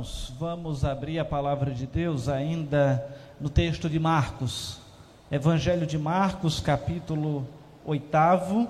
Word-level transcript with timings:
irmãos, 0.00 0.32
vamos 0.38 0.82
abrir 0.82 1.18
a 1.18 1.24
palavra 1.26 1.72
de 1.72 1.86
Deus 1.86 2.26
ainda 2.26 3.06
no 3.38 3.50
texto 3.50 3.88
de 3.88 3.98
Marcos, 3.98 4.80
Evangelho 5.30 5.86
de 5.86 5.98
Marcos, 5.98 6.58
capítulo 6.58 7.46
8, 7.84 8.68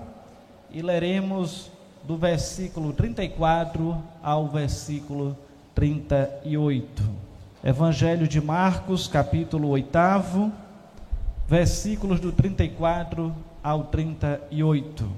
e 0.71 0.81
leremos 0.81 1.71
do 2.03 2.17
versículo 2.17 2.91
34 2.91 4.03
ao 4.21 4.47
versículo 4.47 5.37
38. 5.73 7.01
Evangelho 7.63 8.27
de 8.27 8.41
Marcos, 8.41 9.07
capítulo 9.07 9.69
8, 9.69 10.51
versículos 11.47 12.19
do 12.19 12.33
34 12.33 13.33
ao 13.63 13.85
38. 13.85 15.09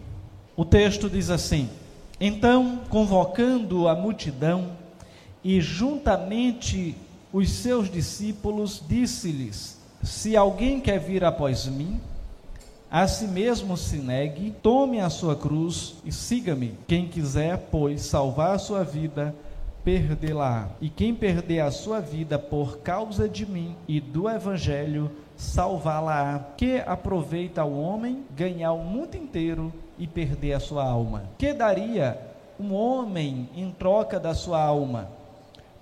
O 0.55 0.63
texto 0.63 1.09
diz 1.09 1.31
assim: 1.31 1.67
Então, 2.19 2.81
convocando 2.89 3.87
a 3.87 3.95
multidão, 3.95 4.82
e 5.43 5.59
juntamente 5.59 6.95
os 7.31 7.49
seus 7.49 7.89
discípulos, 7.89 8.81
disse-lhes: 8.87 9.77
Se 10.01 10.37
alguém 10.37 10.79
quer 10.79 10.99
vir 10.99 11.23
após 11.23 11.65
mim, 11.65 11.99
a 12.89 13.07
si 13.07 13.25
mesmo 13.25 13.75
se 13.75 13.97
negue, 13.97 14.51
tome 14.61 14.99
a 14.99 15.09
sua 15.09 15.35
cruz 15.35 15.95
e 16.05 16.11
siga-me. 16.11 16.77
Quem 16.87 17.07
quiser, 17.07 17.57
pois, 17.71 18.03
salvar 18.03 18.53
a 18.53 18.59
sua 18.59 18.83
vida, 18.83 19.33
perdê-la. 19.83 20.69
E 20.79 20.89
quem 20.89 21.15
perder 21.15 21.61
a 21.61 21.71
sua 21.71 21.99
vida 21.99 22.37
por 22.37 22.77
causa 22.81 23.27
de 23.27 23.47
mim 23.47 23.75
e 23.87 23.99
do 23.99 24.29
evangelho, 24.29 25.11
salvá-la. 25.35 26.53
Que 26.55 26.83
aproveita 26.85 27.65
o 27.65 27.81
homem 27.81 28.23
ganhar 28.35 28.73
o 28.73 28.83
mundo 28.83 29.15
inteiro 29.15 29.73
e 29.97 30.05
perder 30.05 30.53
a 30.53 30.59
sua 30.59 30.83
alma? 30.83 31.23
Que 31.35 31.51
daria 31.51 32.19
um 32.59 32.75
homem 32.75 33.49
em 33.55 33.71
troca 33.71 34.19
da 34.19 34.35
sua 34.35 34.61
alma? 34.61 35.09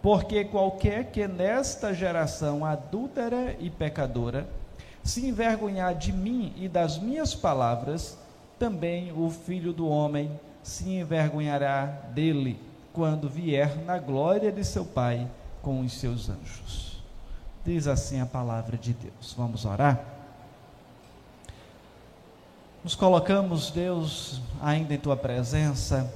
Porque 0.02 0.44
qualquer 0.46 1.12
que 1.12 1.28
nesta 1.28 1.94
geração 1.94 2.66
adúltera 2.66 3.56
e 3.60 3.70
pecadora 3.70 4.48
se 5.04 5.28
envergonhar 5.28 5.96
de 5.96 6.12
mim 6.12 6.54
e 6.58 6.68
das 6.68 6.98
minhas 6.98 7.36
palavras, 7.36 8.18
também 8.58 9.12
o 9.12 9.30
filho 9.30 9.74
do 9.74 9.88
homem 9.88 10.32
se 10.64 10.90
envergonhará 10.90 11.86
dele 11.86 12.60
quando 12.94 13.30
vier 13.30 13.78
na 13.84 13.98
glória 13.98 14.52
de 14.52 14.64
seu 14.64 14.86
Pai 14.86 15.28
com 15.62 15.82
os 15.82 15.94
seus 15.94 16.30
anjos. 16.30 17.02
Diz 17.64 17.88
assim 17.88 18.20
a 18.20 18.26
palavra 18.26 18.78
de 18.78 18.94
Deus. 18.94 19.34
Vamos 19.38 19.66
orar? 19.66 20.04
Nos 22.84 22.96
colocamos, 22.96 23.70
Deus, 23.70 24.42
ainda 24.60 24.96
em 24.96 24.98
tua 24.98 25.16
presença, 25.16 26.12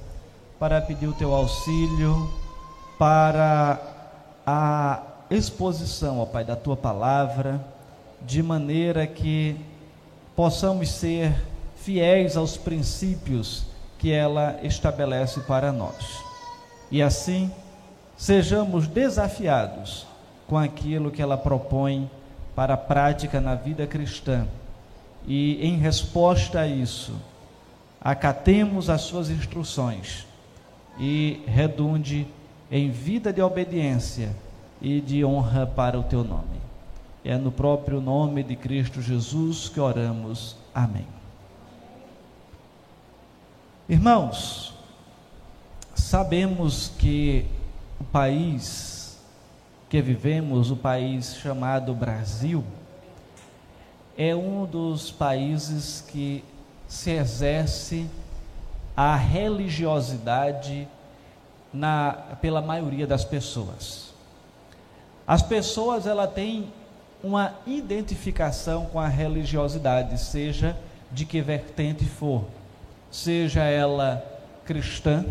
para 0.58 0.80
pedir 0.80 1.06
o 1.06 1.12
teu 1.12 1.32
auxílio 1.32 2.45
para 2.98 3.80
a 4.46 5.02
exposição, 5.30 6.20
ó 6.20 6.26
Pai, 6.26 6.44
da 6.44 6.56
tua 6.56 6.76
palavra, 6.76 7.60
de 8.22 8.42
maneira 8.42 9.06
que 9.06 9.56
possamos 10.34 10.90
ser 10.90 11.34
fiéis 11.76 12.36
aos 12.36 12.56
princípios 12.56 13.66
que 13.98 14.12
ela 14.12 14.58
estabelece 14.62 15.40
para 15.40 15.72
nós. 15.72 16.22
E 16.90 17.02
assim, 17.02 17.50
sejamos 18.16 18.86
desafiados 18.86 20.06
com 20.46 20.56
aquilo 20.56 21.10
que 21.10 21.20
ela 21.20 21.36
propõe 21.36 22.10
para 22.54 22.74
a 22.74 22.78
prática 22.78 23.40
na 23.40 23.54
vida 23.54 23.86
cristã. 23.86 24.46
E 25.26 25.64
em 25.66 25.76
resposta 25.76 26.60
a 26.60 26.66
isso, 26.66 27.14
acatemos 28.00 28.88
as 28.88 29.02
suas 29.02 29.28
instruções 29.28 30.26
e 30.98 31.42
redunde 31.46 32.26
em 32.70 32.90
vida 32.90 33.32
de 33.32 33.40
obediência 33.40 34.34
e 34.80 35.00
de 35.00 35.24
honra 35.24 35.66
para 35.66 35.98
o 35.98 36.02
teu 36.02 36.24
nome. 36.24 36.60
É 37.24 37.36
no 37.36 37.50
próprio 37.50 38.00
nome 38.00 38.42
de 38.42 38.54
Cristo 38.54 39.02
Jesus 39.02 39.68
que 39.68 39.80
oramos. 39.80 40.56
Amém. 40.74 41.06
Irmãos, 43.88 44.74
sabemos 45.94 46.92
que 46.98 47.46
o 48.00 48.04
país 48.04 49.20
que 49.88 50.02
vivemos, 50.02 50.70
o 50.70 50.76
país 50.76 51.36
chamado 51.36 51.94
Brasil, 51.94 52.64
é 54.16 54.34
um 54.34 54.64
dos 54.64 55.10
países 55.10 56.00
que 56.00 56.42
se 56.88 57.10
exerce 57.10 58.08
a 58.96 59.14
religiosidade 59.14 60.88
na, 61.76 62.12
pela 62.40 62.62
maioria 62.62 63.06
das 63.06 63.24
pessoas. 63.24 64.14
As 65.26 65.42
pessoas 65.42 66.06
ela 66.06 66.26
têm 66.26 66.72
uma 67.22 67.54
identificação 67.66 68.86
com 68.86 68.98
a 68.98 69.08
religiosidade, 69.08 70.18
seja 70.18 70.76
de 71.12 71.24
que 71.24 71.40
vertente 71.40 72.04
for, 72.04 72.44
seja 73.10 73.62
ela 73.64 74.24
cristã, 74.64 75.24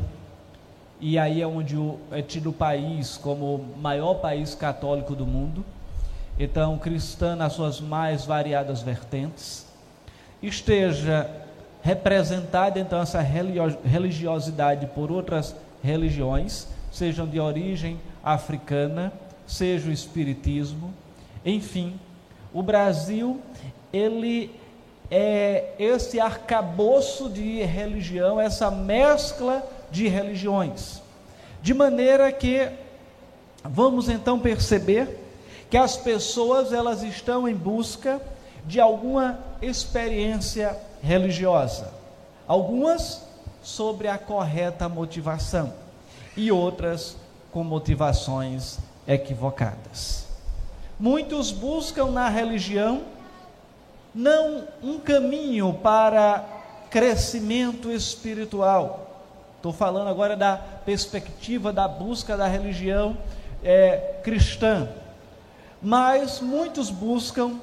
e 1.00 1.18
aí 1.18 1.42
é 1.42 1.48
onde 1.48 1.76
é 2.12 2.22
tido 2.22 2.52
o 2.52 2.54
país 2.54 3.18
como 3.18 3.56
o 3.56 3.78
maior 3.78 4.16
país 4.16 4.56
católico 4.56 5.16
do 5.16 5.26
mundo, 5.26 5.66
então 6.38 6.78
cristã 6.78 7.36
nas 7.36 7.54
suas 7.54 7.80
mais 7.80 8.26
variadas 8.26 8.82
vertentes, 8.82 9.66
esteja 10.42 11.30
representada 11.82 12.80
então 12.80 13.00
essa 13.00 13.22
religiosidade 13.22 14.88
por 14.88 15.12
outras 15.12 15.56
religiões, 15.86 16.68
sejam 16.92 17.28
de 17.28 17.40
origem 17.40 18.00
africana, 18.24 19.14
seja 19.46 19.90
o 19.90 19.94
espiritismo, 19.94 20.92
enfim, 21.46 22.00
o 22.52 22.64
Brasil 22.64 23.40
ele 23.94 24.52
é 25.12 25.74
esse 25.78 26.20
arcabouço 26.20 27.30
de 27.30 27.62
religião, 27.62 28.42
essa 28.42 28.72
mescla 28.72 29.64
de 29.92 30.08
religiões. 30.08 31.02
De 31.62 31.74
maneira 31.74 32.32
que 32.32 32.68
vamos 33.64 34.10
então 34.10 34.40
perceber 34.40 35.20
que 35.70 35.78
as 35.78 35.96
pessoas 35.96 36.74
elas 36.74 37.04
estão 37.04 37.48
em 37.48 37.56
busca 37.56 38.20
de 38.66 38.80
alguma 38.80 39.40
experiência 39.62 40.76
religiosa. 41.02 41.94
Algumas 42.48 43.25
sobre 43.66 44.08
a 44.08 44.16
correta 44.16 44.88
motivação 44.88 45.74
e 46.38 46.52
outras 46.52 47.18
com 47.52 47.64
motivações 47.64 48.78
equivocadas. 49.08 50.28
Muitos 51.00 51.52
buscam 51.52 52.12
na 52.12 52.30
religião 52.30 53.02
não 54.14 54.68
um 54.84 55.00
caminho 55.00 55.74
para 55.82 56.46
crescimento 56.92 57.92
espiritual. 57.92 59.24
Estou 59.58 59.74
falando 59.74 60.10
agora 60.10 60.38
da 60.38 60.58
perspectiva 60.58 61.74
da 61.74 61.88
busca 61.88 62.38
da 62.38 62.46
religião 62.46 63.18
é, 63.64 64.20
cristã. 64.24 64.88
Mas 65.82 66.40
muitos 66.40 66.92
buscam 66.92 67.60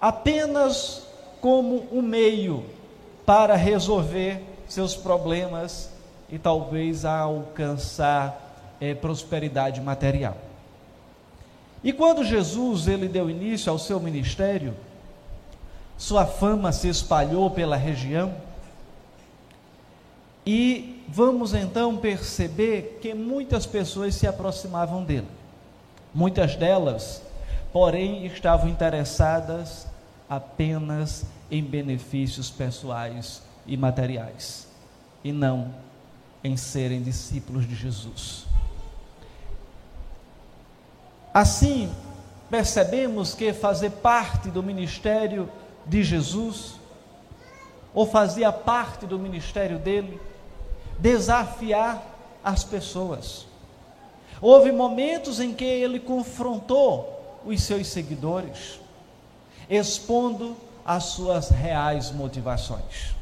apenas 0.00 1.04
como 1.40 1.86
um 1.92 2.02
meio 2.02 2.66
para 3.24 3.54
resolver 3.54 4.49
seus 4.72 4.94
problemas 4.94 5.90
e 6.30 6.38
talvez 6.38 7.04
a 7.04 7.18
alcançar 7.18 8.76
é, 8.80 8.94
prosperidade 8.94 9.80
material. 9.80 10.36
E 11.82 11.92
quando 11.92 12.24
Jesus 12.24 12.86
ele 12.86 13.08
deu 13.08 13.28
início 13.28 13.70
ao 13.72 13.78
seu 13.78 13.98
ministério, 13.98 14.74
sua 15.98 16.24
fama 16.24 16.72
se 16.72 16.88
espalhou 16.88 17.50
pela 17.50 17.76
região 17.76 18.32
e 20.46 21.02
vamos 21.08 21.52
então 21.52 21.96
perceber 21.96 22.98
que 23.02 23.12
muitas 23.12 23.66
pessoas 23.66 24.14
se 24.14 24.26
aproximavam 24.26 25.02
dele. 25.02 25.28
Muitas 26.14 26.56
delas, 26.56 27.22
porém, 27.72 28.24
estavam 28.26 28.68
interessadas 28.68 29.86
apenas 30.28 31.24
em 31.50 31.62
benefícios 31.62 32.50
pessoais 32.50 33.42
e 33.66 33.76
materiais, 33.76 34.66
e 35.22 35.32
não 35.32 35.74
em 36.42 36.56
serem 36.56 37.02
discípulos 37.02 37.68
de 37.68 37.74
Jesus. 37.74 38.46
Assim, 41.32 41.92
percebemos 42.48 43.34
que 43.34 43.52
fazer 43.52 43.90
parte 43.90 44.48
do 44.48 44.62
ministério 44.62 45.48
de 45.86 46.02
Jesus, 46.02 46.74
ou 47.94 48.06
fazia 48.06 48.50
parte 48.52 49.06
do 49.06 49.18
ministério 49.18 49.78
dele, 49.78 50.20
desafiar 50.98 52.04
as 52.42 52.64
pessoas. 52.64 53.46
Houve 54.40 54.72
momentos 54.72 55.38
em 55.38 55.52
que 55.52 55.64
ele 55.64 56.00
confrontou 56.00 57.40
os 57.44 57.62
seus 57.62 57.88
seguidores, 57.88 58.80
expondo 59.68 60.56
as 60.84 61.04
suas 61.04 61.50
reais 61.50 62.10
motivações 62.10 63.19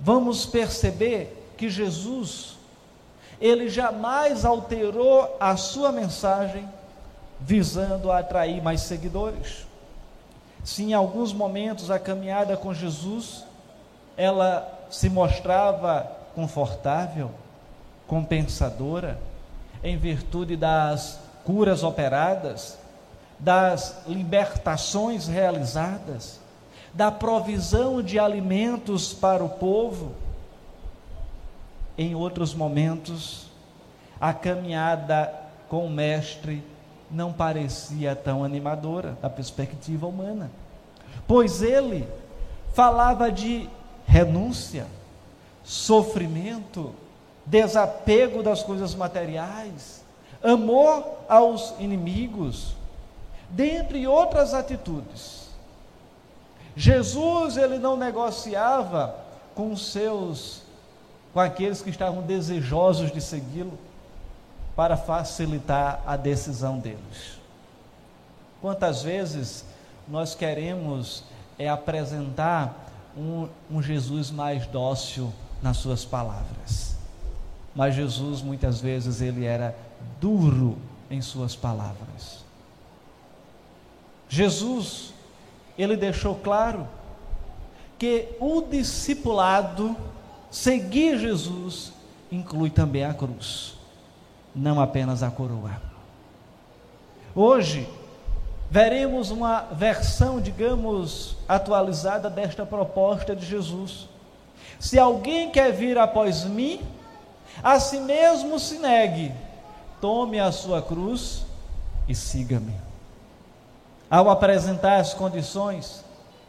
vamos 0.00 0.46
perceber 0.46 1.52
que 1.56 1.68
Jesus, 1.68 2.56
ele 3.40 3.68
jamais 3.68 4.44
alterou 4.44 5.36
a 5.40 5.56
sua 5.56 5.90
mensagem 5.92 6.68
visando 7.40 8.10
atrair 8.10 8.62
mais 8.62 8.82
seguidores. 8.82 9.66
Se 10.64 10.82
em 10.82 10.92
alguns 10.94 11.32
momentos 11.32 11.90
a 11.90 11.98
caminhada 11.98 12.56
com 12.56 12.74
Jesus 12.74 13.44
ela 14.16 14.86
se 14.90 15.08
mostrava 15.08 16.10
confortável, 16.34 17.30
compensadora, 18.06 19.18
em 19.82 19.96
virtude 19.96 20.56
das 20.56 21.20
curas 21.44 21.84
operadas, 21.84 22.78
das 23.38 24.02
libertações 24.06 25.28
realizadas, 25.28 26.40
da 26.92 27.10
provisão 27.10 28.02
de 28.02 28.18
alimentos 28.18 29.12
para 29.12 29.44
o 29.44 29.48
povo. 29.48 30.12
Em 31.96 32.14
outros 32.14 32.54
momentos, 32.54 33.48
a 34.20 34.32
caminhada 34.32 35.32
com 35.68 35.84
o 35.84 35.90
Mestre 35.90 36.62
não 37.10 37.32
parecia 37.32 38.14
tão 38.14 38.44
animadora 38.44 39.16
da 39.20 39.30
perspectiva 39.30 40.06
humana, 40.06 40.50
pois 41.26 41.62
ele 41.62 42.06
falava 42.72 43.30
de 43.30 43.68
renúncia, 44.06 44.86
sofrimento, 45.64 46.94
desapego 47.44 48.42
das 48.42 48.62
coisas 48.62 48.94
materiais, 48.94 50.04
amor 50.42 51.04
aos 51.28 51.74
inimigos, 51.78 52.74
dentre 53.50 54.06
outras 54.06 54.54
atitudes. 54.54 55.37
Jesus 56.78 57.56
ele 57.56 57.76
não 57.76 57.96
negociava 57.96 59.16
com 59.52 59.72
os 59.72 59.90
seus 59.90 60.62
com 61.34 61.40
aqueles 61.40 61.82
que 61.82 61.90
estavam 61.90 62.22
desejosos 62.22 63.10
de 63.10 63.20
segui-lo 63.20 63.76
para 64.76 64.96
facilitar 64.96 66.00
a 66.06 66.16
decisão 66.16 66.78
deles. 66.78 67.38
Quantas 68.60 69.02
vezes 69.02 69.64
nós 70.06 70.36
queremos 70.36 71.24
é 71.58 71.68
apresentar 71.68 72.88
um, 73.16 73.48
um 73.68 73.82
Jesus 73.82 74.30
mais 74.30 74.64
dócil 74.68 75.32
nas 75.60 75.78
suas 75.78 76.04
palavras, 76.04 76.96
mas 77.74 77.96
Jesus 77.96 78.40
muitas 78.40 78.80
vezes 78.80 79.20
ele 79.20 79.44
era 79.44 79.76
duro 80.20 80.78
em 81.10 81.20
suas 81.20 81.56
palavras. 81.56 82.44
Jesus, 84.28 85.12
ele 85.78 85.96
deixou 85.96 86.34
claro 86.34 86.86
que 87.98 88.28
o 88.40 88.60
discipulado, 88.60 89.96
seguir 90.50 91.18
Jesus, 91.18 91.92
inclui 92.30 92.70
também 92.70 93.04
a 93.04 93.14
cruz 93.14 93.78
não 94.58 94.80
apenas 94.80 95.22
a 95.22 95.30
coroa. 95.30 95.80
Hoje, 97.34 97.88
veremos 98.70 99.30
uma 99.30 99.60
versão, 99.72 100.40
digamos, 100.40 101.36
atualizada 101.48 102.28
desta 102.28 102.66
proposta 102.66 103.34
de 103.36 103.46
Jesus. 103.46 104.08
Se 104.78 104.98
alguém 104.98 105.50
quer 105.50 105.72
vir 105.72 105.96
após 105.96 106.44
mim, 106.44 106.80
a 107.62 107.78
si 107.78 108.00
mesmo 108.00 108.58
se 108.58 108.78
negue, 108.78 109.32
tome 110.00 110.40
a 110.40 110.50
sua 110.50 110.82
cruz 110.82 111.44
e 112.08 112.14
siga-me. 112.14 112.87
Ao 114.10 114.30
apresentar 114.30 115.00
as 115.00 115.14
condições 115.14 116.04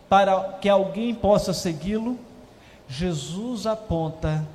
para 0.08 0.58
que 0.62 0.70
alguém 0.70 1.14
possa 1.14 1.54
segui-lo, 1.54 2.18
Jesus 2.88 3.68
aponta 3.68 4.46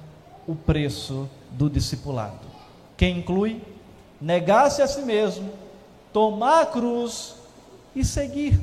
o 0.46 0.54
preço 0.54 1.28
do 1.50 1.70
discipulado 1.70 2.54
que 2.96 3.08
inclui 3.08 3.62
negar-se 4.20 4.82
a 4.82 4.86
si 4.86 5.02
mesmo, 5.02 5.50
tomar 6.12 6.62
a 6.62 6.66
cruz 6.66 7.36
e 7.94 8.04
seguir. 8.04 8.60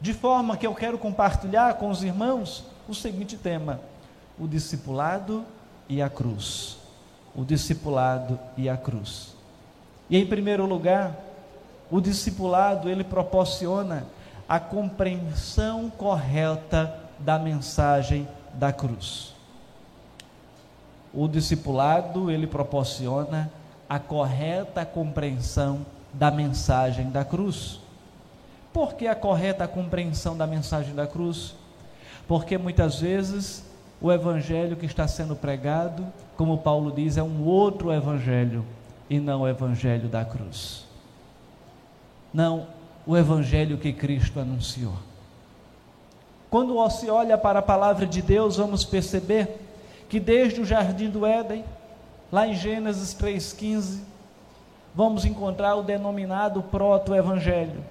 De 0.00 0.12
forma 0.12 0.56
que 0.56 0.66
eu 0.66 0.74
quero 0.74 0.98
compartilhar 0.98 1.74
com 1.74 1.90
os 1.90 2.02
irmãos 2.02 2.64
o 2.88 2.94
seguinte 2.94 3.36
tema: 3.36 3.80
o 4.38 4.46
discipulado 4.46 5.44
e 5.88 6.00
a 6.00 6.08
cruz. 6.08 6.76
O 7.34 7.44
discipulado 7.44 8.38
e 8.56 8.68
a 8.68 8.76
cruz. 8.76 9.34
E 10.10 10.16
em 10.16 10.26
primeiro 10.26 10.66
lugar, 10.66 11.14
o 11.90 12.00
discipulado 12.00 12.88
ele 12.88 13.04
proporciona 13.04 14.06
a 14.48 14.58
compreensão 14.58 15.90
correta 15.90 16.94
da 17.18 17.38
mensagem 17.38 18.26
da 18.54 18.72
cruz. 18.72 19.34
O 21.12 21.26
discipulado, 21.26 22.30
ele 22.30 22.46
proporciona 22.46 23.50
a 23.88 23.98
correta 23.98 24.84
compreensão 24.84 25.84
da 26.12 26.30
mensagem 26.30 27.10
da 27.10 27.24
cruz. 27.24 27.80
Por 28.72 28.94
que 28.94 29.06
a 29.06 29.14
correta 29.14 29.66
compreensão 29.66 30.36
da 30.36 30.46
mensagem 30.46 30.94
da 30.94 31.06
cruz? 31.06 31.54
Porque 32.26 32.58
muitas 32.58 33.00
vezes 33.00 33.64
o 34.00 34.12
evangelho 34.12 34.76
que 34.76 34.86
está 34.86 35.08
sendo 35.08 35.34
pregado, 35.34 36.06
como 36.36 36.58
Paulo 36.58 36.92
diz, 36.92 37.16
é 37.16 37.22
um 37.22 37.44
outro 37.44 37.92
evangelho 37.92 38.64
e 39.08 39.18
não 39.18 39.42
o 39.42 39.48
evangelho 39.48 40.08
da 40.08 40.24
cruz. 40.24 40.87
Não 42.38 42.68
o 43.04 43.16
evangelho 43.16 43.78
que 43.78 43.92
Cristo 43.92 44.38
anunciou. 44.38 44.92
Quando 46.48 46.88
se 46.88 47.10
olha 47.10 47.36
para 47.36 47.58
a 47.58 47.62
palavra 47.62 48.06
de 48.06 48.22
Deus, 48.22 48.58
vamos 48.58 48.84
perceber 48.84 49.60
que 50.08 50.20
desde 50.20 50.60
o 50.60 50.64
jardim 50.64 51.10
do 51.10 51.26
Éden, 51.26 51.64
lá 52.30 52.46
em 52.46 52.54
Gênesis 52.54 53.12
3,15, 53.12 54.02
vamos 54.94 55.24
encontrar 55.24 55.74
o 55.74 55.82
denominado 55.82 56.62
proto-evangelho, 56.62 57.84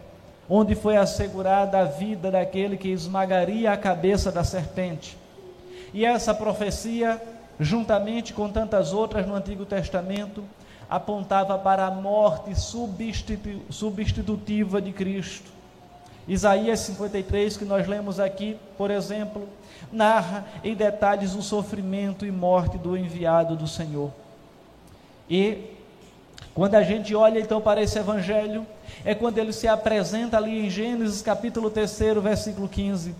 onde 0.49 0.75
foi 0.75 0.95
assegurada 0.95 1.79
a 1.79 1.83
vida 1.83 2.31
daquele 2.31 2.77
que 2.77 2.87
esmagaria 2.87 3.73
a 3.73 3.77
cabeça 3.77 4.31
da 4.31 4.45
serpente. 4.45 5.17
E 5.93 6.05
essa 6.05 6.33
profecia, 6.33 7.21
juntamente 7.59 8.33
com 8.33 8.47
tantas 8.47 8.93
outras 8.93 9.27
no 9.27 9.35
Antigo 9.35 9.65
Testamento, 9.65 10.41
apontava 10.89 11.57
para 11.57 11.85
a 11.85 11.91
morte 11.91 12.55
substitu 12.55 13.61
substitutiva 13.69 14.81
de 14.81 14.91
Cristo. 14.91 15.51
Isaías 16.27 16.81
53, 16.81 17.55
que 17.55 17.65
nós 17.65 17.87
lemos 17.87 18.19
aqui, 18.19 18.57
por 18.77 18.91
exemplo, 18.91 19.47
narra 19.91 20.45
em 20.63 20.75
detalhes 20.75 21.33
o 21.33 21.41
sofrimento 21.41 22.25
e 22.25 22.31
morte 22.31 22.77
do 22.77 22.97
enviado 22.97 23.55
do 23.55 23.67
Senhor. 23.67 24.11
E 25.29 25.71
quando 26.53 26.75
a 26.75 26.83
gente 26.83 27.15
olha 27.15 27.39
então 27.39 27.61
para 27.61 27.81
esse 27.81 27.97
evangelho, 27.97 28.65
é 29.05 29.15
quando 29.15 29.37
ele 29.37 29.53
se 29.53 29.67
apresenta 29.67 30.37
ali 30.37 30.65
em 30.65 30.69
Gênesis 30.69 31.21
capítulo 31.21 31.69
3, 31.69 31.99
versículo 32.21 32.67
15. 32.67 33.15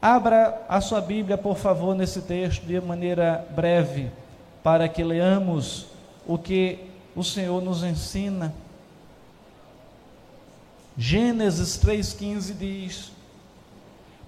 Abra 0.00 0.62
a 0.68 0.80
sua 0.80 1.00
Bíblia, 1.00 1.36
por 1.36 1.56
favor, 1.56 1.94
nesse 1.94 2.20
texto 2.20 2.64
de 2.64 2.80
maneira 2.80 3.44
breve, 3.50 4.10
para 4.62 4.88
que 4.88 5.02
leamos 5.02 5.86
o 6.26 6.36
que 6.36 6.78
o 7.14 7.22
Senhor 7.22 7.62
nos 7.62 7.82
ensina. 7.82 8.52
Gênesis 10.96 11.78
3,15 11.78 12.56
diz: 12.56 13.16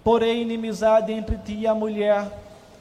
porém 0.08 0.40
inimizade 0.40 1.12
entre 1.12 1.36
ti 1.36 1.54
e 1.54 1.66
a 1.66 1.74
mulher, 1.74 2.26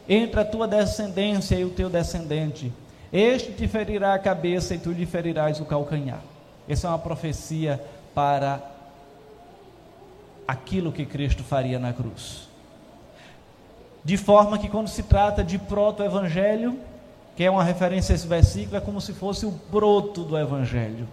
entre 0.08 0.40
a 0.40 0.46
tua 0.46 0.66
descendência 0.66 1.58
e 1.58 1.66
o 1.66 1.70
teu 1.70 1.90
descendente. 1.90 2.72
Este 3.12 3.52
te 3.52 3.68
ferirá 3.68 4.14
a 4.14 4.20
cabeça 4.20 4.74
e 4.74 4.78
tu 4.78 4.94
lhe 4.94 5.06
ferirás 5.06 5.60
o 5.60 5.66
calcanhar. 5.66 6.22
Essa 6.70 6.88
é 6.88 6.90
uma 6.90 7.00
profecia 7.00 7.84
para 8.16 8.62
aquilo 10.48 10.90
que 10.90 11.06
Cristo 11.06 11.44
faria 11.44 11.78
na 11.78 11.92
cruz. 11.92 12.48
De 14.06 14.16
forma 14.16 14.58
que 14.58 14.70
quando 14.70 14.88
se 14.88 15.04
trata 15.04 15.44
de 15.44 15.58
proto-evangelho, 15.58 16.80
que 17.38 17.44
é 17.44 17.52
uma 17.52 17.64
referência 17.64 18.14
a 18.14 18.16
esse 18.16 18.26
versículo, 18.26 18.78
é 18.78 18.82
como 18.82 19.00
se 19.00 19.14
fosse 19.14 19.46
o 19.46 19.52
broto 19.52 20.24
do 20.24 20.36
evangelho. 20.36 21.08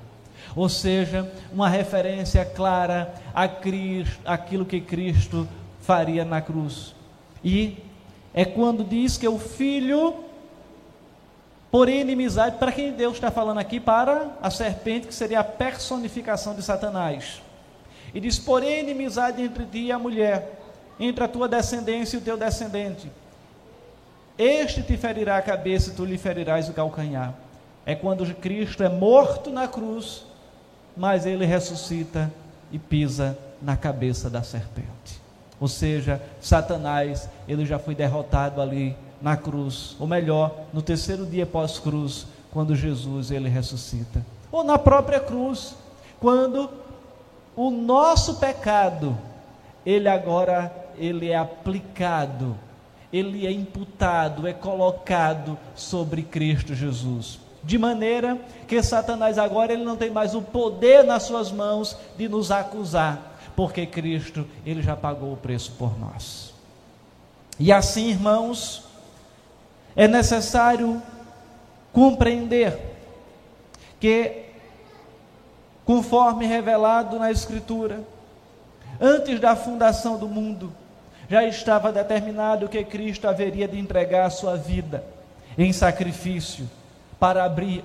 Ou 0.56 0.70
seja, 0.70 1.30
uma 1.52 1.68
referência 1.68 2.42
clara 2.46 3.14
a 3.34 3.46
Cristo, 3.46 4.18
aquilo 4.24 4.64
que 4.64 4.80
Cristo 4.80 5.46
faria 5.82 6.24
na 6.24 6.40
cruz. 6.40 6.94
E 7.44 7.76
é 8.32 8.42
quando 8.42 8.82
diz 8.82 9.18
que 9.18 9.28
o 9.28 9.38
filho, 9.38 10.14
por 11.70 11.90
inimizade, 11.90 12.56
para 12.56 12.72
quem 12.72 12.92
Deus 12.92 13.16
está 13.16 13.30
falando 13.30 13.58
aqui? 13.58 13.78
Para 13.78 14.30
a 14.40 14.50
serpente, 14.50 15.06
que 15.06 15.14
seria 15.14 15.40
a 15.40 15.44
personificação 15.44 16.54
de 16.54 16.62
Satanás. 16.62 17.42
E 18.14 18.18
diz: 18.18 18.38
por 18.38 18.64
inimizade 18.64 19.42
entre 19.42 19.66
ti 19.66 19.78
e 19.78 19.92
a 19.92 19.98
mulher, 19.98 20.58
entre 20.98 21.22
a 21.22 21.28
tua 21.28 21.46
descendência 21.46 22.16
e 22.16 22.20
o 22.20 22.22
teu 22.22 22.38
descendente. 22.38 23.10
Este 24.38 24.82
te 24.82 24.96
ferirá 24.96 25.36
a 25.36 25.42
cabeça 25.42 25.90
e 25.90 25.94
tu 25.94 26.04
lhe 26.04 26.18
ferirás 26.18 26.68
o 26.68 26.72
calcanhar. 26.72 27.34
É 27.86 27.94
quando 27.94 28.24
Cristo 28.34 28.82
é 28.82 28.88
morto 28.88 29.50
na 29.50 29.68
cruz, 29.68 30.24
mas 30.96 31.26
ele 31.26 31.44
ressuscita 31.44 32.32
e 32.72 32.78
pisa 32.78 33.38
na 33.60 33.76
cabeça 33.76 34.28
da 34.28 34.42
serpente. 34.42 35.20
Ou 35.60 35.68
seja, 35.68 36.20
Satanás, 36.40 37.28
ele 37.46 37.64
já 37.64 37.78
foi 37.78 37.94
derrotado 37.94 38.60
ali 38.60 38.96
na 39.22 39.36
cruz, 39.36 39.96
ou 39.98 40.06
melhor, 40.06 40.54
no 40.72 40.82
terceiro 40.82 41.24
dia 41.24 41.46
pós-cruz, 41.46 42.26
quando 42.52 42.74
Jesus 42.76 43.30
ele 43.30 43.48
ressuscita, 43.48 44.24
ou 44.52 44.62
na 44.62 44.78
própria 44.78 45.18
cruz, 45.18 45.74
quando 46.20 46.70
o 47.56 47.70
nosso 47.70 48.36
pecado 48.36 49.16
ele 49.84 50.08
agora 50.08 50.72
ele 50.96 51.30
é 51.30 51.36
aplicado, 51.36 52.56
ele 53.14 53.46
é 53.46 53.52
imputado, 53.52 54.44
é 54.44 54.52
colocado 54.52 55.56
sobre 55.76 56.20
Cristo 56.24 56.74
Jesus. 56.74 57.38
De 57.62 57.78
maneira 57.78 58.36
que 58.66 58.82
Satanás 58.82 59.38
agora 59.38 59.72
ele 59.72 59.84
não 59.84 59.96
tem 59.96 60.10
mais 60.10 60.34
o 60.34 60.42
poder 60.42 61.04
nas 61.04 61.22
suas 61.22 61.52
mãos 61.52 61.96
de 62.18 62.28
nos 62.28 62.50
acusar, 62.50 63.38
porque 63.54 63.86
Cristo 63.86 64.44
ele 64.66 64.82
já 64.82 64.96
pagou 64.96 65.32
o 65.32 65.36
preço 65.36 65.70
por 65.78 65.96
nós. 65.96 66.52
E 67.56 67.70
assim, 67.70 68.08
irmãos, 68.08 68.82
é 69.94 70.08
necessário 70.08 71.00
compreender 71.92 72.96
que, 74.00 74.42
conforme 75.84 76.46
revelado 76.46 77.16
na 77.16 77.30
Escritura, 77.30 78.02
antes 79.00 79.38
da 79.38 79.54
fundação 79.54 80.18
do 80.18 80.26
mundo, 80.26 80.72
já 81.28 81.44
estava 81.44 81.92
determinado 81.92 82.68
que 82.68 82.84
Cristo 82.84 83.26
haveria 83.26 83.66
de 83.66 83.78
entregar 83.78 84.26
a 84.26 84.30
sua 84.30 84.56
vida 84.56 85.04
em 85.56 85.72
sacrifício 85.72 86.68
para 87.18 87.44
abrir 87.44 87.84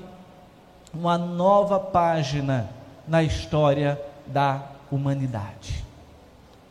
uma 0.93 1.17
nova 1.17 1.79
página 1.79 2.69
na 3.07 3.23
história 3.23 3.99
da 4.25 4.61
humanidade. 4.91 5.83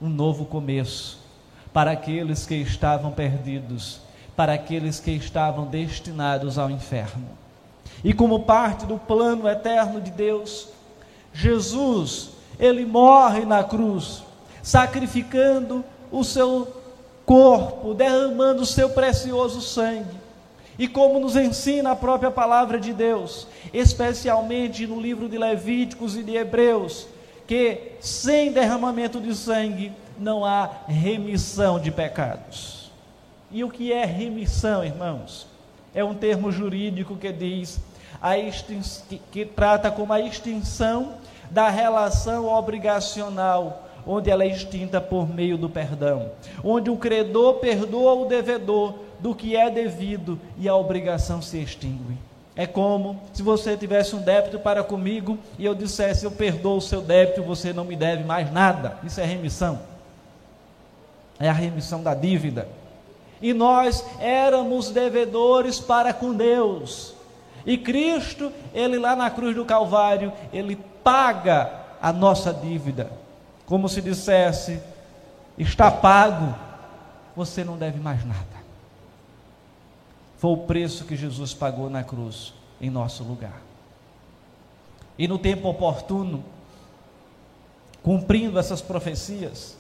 Um 0.00 0.08
novo 0.08 0.44
começo 0.44 1.18
para 1.72 1.92
aqueles 1.92 2.46
que 2.46 2.54
estavam 2.56 3.12
perdidos, 3.12 4.00
para 4.37 4.52
aqueles 4.54 5.00
que 5.00 5.12
estavam 5.12 5.66
destinados 5.66 6.58
ao 6.58 6.70
inferno. 6.70 7.26
E 8.04 8.12
como 8.12 8.40
parte 8.40 8.87
do 8.87 8.98
plano 8.98 9.48
eterno 9.48 10.00
de 10.00 10.10
Deus, 10.10 10.68
Jesus, 11.32 12.30
ele 12.58 12.84
morre 12.84 13.44
na 13.44 13.64
cruz, 13.64 14.22
sacrificando 14.62 15.84
o 16.10 16.24
seu 16.24 16.68
corpo, 17.24 17.94
derramando 17.94 18.62
o 18.62 18.66
seu 18.66 18.90
precioso 18.90 19.60
sangue. 19.60 20.16
E 20.78 20.86
como 20.86 21.18
nos 21.18 21.36
ensina 21.36 21.90
a 21.90 21.96
própria 21.96 22.30
palavra 22.30 22.78
de 22.78 22.92
Deus, 22.92 23.46
especialmente 23.72 24.86
no 24.86 25.00
livro 25.00 25.28
de 25.28 25.36
Levíticos 25.36 26.16
e 26.16 26.22
de 26.22 26.36
Hebreus, 26.36 27.06
que 27.46 27.92
sem 28.00 28.52
derramamento 28.52 29.20
de 29.20 29.34
sangue 29.34 29.92
não 30.18 30.44
há 30.44 30.70
remissão 30.86 31.80
de 31.80 31.90
pecados. 31.90 32.90
E 33.50 33.64
o 33.64 33.70
que 33.70 33.92
é 33.92 34.04
remissão, 34.04 34.84
irmãos? 34.84 35.46
É 35.94 36.04
um 36.04 36.14
termo 36.14 36.52
jurídico 36.52 37.16
que 37.16 37.32
diz 37.32 37.80
a 38.20 38.36
que, 39.08 39.18
que 39.32 39.44
trata 39.44 39.90
como 39.90 40.12
a 40.12 40.20
extinção 40.20 41.14
da 41.50 41.68
relação 41.68 42.46
obrigacional 42.46 43.88
onde 44.08 44.30
ela 44.30 44.42
é 44.42 44.48
extinta 44.48 45.02
por 45.02 45.28
meio 45.28 45.58
do 45.58 45.68
perdão, 45.68 46.30
onde 46.64 46.88
o 46.88 46.96
credor 46.96 47.54
perdoa 47.56 48.14
o 48.14 48.24
devedor 48.24 48.94
do 49.20 49.34
que 49.34 49.54
é 49.54 49.68
devido 49.68 50.40
e 50.56 50.66
a 50.66 50.74
obrigação 50.74 51.42
se 51.42 51.58
extingue. 51.58 52.16
É 52.56 52.66
como 52.66 53.20
se 53.34 53.42
você 53.42 53.76
tivesse 53.76 54.16
um 54.16 54.20
débito 54.20 54.58
para 54.58 54.82
comigo 54.82 55.38
e 55.58 55.64
eu 55.64 55.74
dissesse: 55.74 56.24
Eu 56.24 56.30
perdoo 56.30 56.78
o 56.78 56.80
seu 56.80 57.00
débito, 57.00 57.42
você 57.42 57.72
não 57.72 57.84
me 57.84 57.94
deve 57.94 58.24
mais 58.24 58.50
nada. 58.50 58.98
Isso 59.04 59.20
é 59.20 59.24
remissão. 59.24 59.78
É 61.38 61.48
a 61.48 61.52
remissão 61.52 62.02
da 62.02 62.14
dívida. 62.14 62.66
E 63.40 63.52
nós 63.52 64.04
éramos 64.18 64.90
devedores 64.90 65.78
para 65.78 66.12
com 66.12 66.34
Deus. 66.34 67.14
E 67.64 67.78
Cristo, 67.78 68.50
ele 68.74 68.98
lá 68.98 69.14
na 69.14 69.30
cruz 69.30 69.54
do 69.54 69.64
Calvário, 69.64 70.32
ele 70.52 70.76
paga 71.04 71.70
a 72.02 72.12
nossa 72.12 72.52
dívida. 72.52 73.08
Como 73.68 73.87
se 73.87 74.00
dissesse: 74.00 74.80
Está 75.58 75.90
pago, 75.90 76.54
você 77.37 77.62
não 77.62 77.76
deve 77.76 78.00
mais 78.00 78.25
nada. 78.25 78.58
Foi 80.38 80.52
o 80.52 80.56
preço 80.56 81.04
que 81.04 81.14
Jesus 81.14 81.52
pagou 81.52 81.90
na 81.90 82.02
cruz 82.02 82.54
em 82.80 82.88
nosso 82.88 83.22
lugar. 83.22 83.60
E 85.18 85.28
no 85.28 85.38
tempo 85.38 85.68
oportuno, 85.68 86.42
cumprindo 88.02 88.58
essas 88.58 88.80
profecias, 88.80 89.76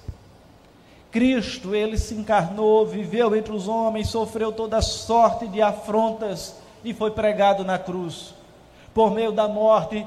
Cristo, 1.10 1.74
ele 1.74 1.96
se 1.96 2.14
encarnou, 2.14 2.86
viveu 2.86 3.34
entre 3.34 3.52
os 3.52 3.68
homens, 3.68 4.10
sofreu 4.10 4.52
toda 4.52 4.82
sorte 4.82 5.48
de 5.48 5.62
afrontas 5.62 6.56
e 6.84 6.92
foi 6.92 7.12
pregado 7.12 7.64
na 7.64 7.78
cruz. 7.78 8.34
Por 8.92 9.12
meio 9.12 9.32
da 9.32 9.48
morte, 9.48 10.06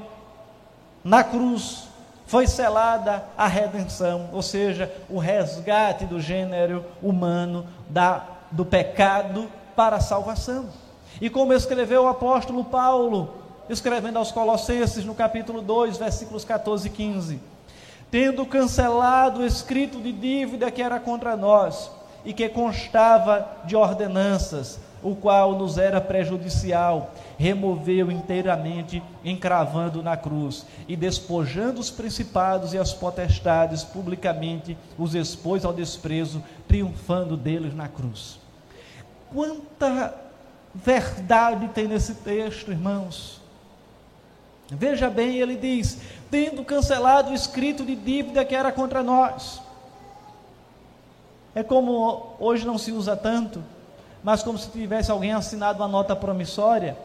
na 1.02 1.24
cruz, 1.24 1.88
foi 2.32 2.46
selada 2.46 3.24
a 3.36 3.46
redenção, 3.46 4.30
ou 4.32 4.40
seja, 4.40 4.90
o 5.10 5.18
resgate 5.18 6.06
do 6.06 6.18
gênero 6.18 6.82
humano 7.02 7.66
da, 7.90 8.24
do 8.50 8.64
pecado 8.64 9.50
para 9.76 9.96
a 9.96 10.00
salvação. 10.00 10.70
E 11.20 11.28
como 11.28 11.52
escreveu 11.52 12.04
o 12.04 12.08
apóstolo 12.08 12.64
Paulo, 12.64 13.34
escrevendo 13.68 14.16
aos 14.16 14.32
Colossenses 14.32 15.04
no 15.04 15.14
capítulo 15.14 15.60
2, 15.60 15.98
versículos 15.98 16.42
14 16.42 16.88
e 16.88 16.90
15: 16.90 17.38
Tendo 18.10 18.46
cancelado 18.46 19.40
o 19.40 19.46
escrito 19.46 20.00
de 20.00 20.10
dívida 20.10 20.70
que 20.70 20.80
era 20.80 20.98
contra 20.98 21.36
nós 21.36 21.90
e 22.24 22.32
que 22.32 22.48
constava 22.48 23.46
de 23.66 23.76
ordenanças, 23.76 24.80
o 25.02 25.14
qual 25.14 25.52
nos 25.52 25.76
era 25.76 26.00
prejudicial, 26.00 27.10
removeu 27.42 28.08
inteiramente, 28.08 29.02
encravando 29.24 30.00
na 30.00 30.16
cruz, 30.16 30.64
e 30.86 30.94
despojando 30.94 31.80
os 31.80 31.90
principados 31.90 32.72
e 32.72 32.78
as 32.78 32.92
potestades 32.92 33.82
publicamente, 33.82 34.78
os 34.96 35.16
expôs 35.16 35.64
ao 35.64 35.72
desprezo, 35.72 36.40
triunfando 36.68 37.36
deles 37.36 37.74
na 37.74 37.88
cruz. 37.88 38.38
Quanta 39.34 40.14
verdade 40.72 41.66
tem 41.74 41.88
nesse 41.88 42.14
texto, 42.14 42.70
irmãos. 42.70 43.40
Veja 44.70 45.10
bem, 45.10 45.38
ele 45.38 45.56
diz: 45.56 45.98
tendo 46.30 46.64
cancelado 46.64 47.32
o 47.32 47.34
escrito 47.34 47.84
de 47.84 47.96
dívida 47.96 48.44
que 48.44 48.54
era 48.54 48.70
contra 48.70 49.02
nós. 49.02 49.60
É 51.56 51.64
como 51.64 52.36
hoje 52.38 52.64
não 52.64 52.78
se 52.78 52.92
usa 52.92 53.16
tanto, 53.16 53.64
mas 54.22 54.44
como 54.44 54.56
se 54.56 54.70
tivesse 54.70 55.10
alguém 55.10 55.32
assinado 55.32 55.82
uma 55.82 55.88
nota 55.88 56.14
promissória. 56.14 56.96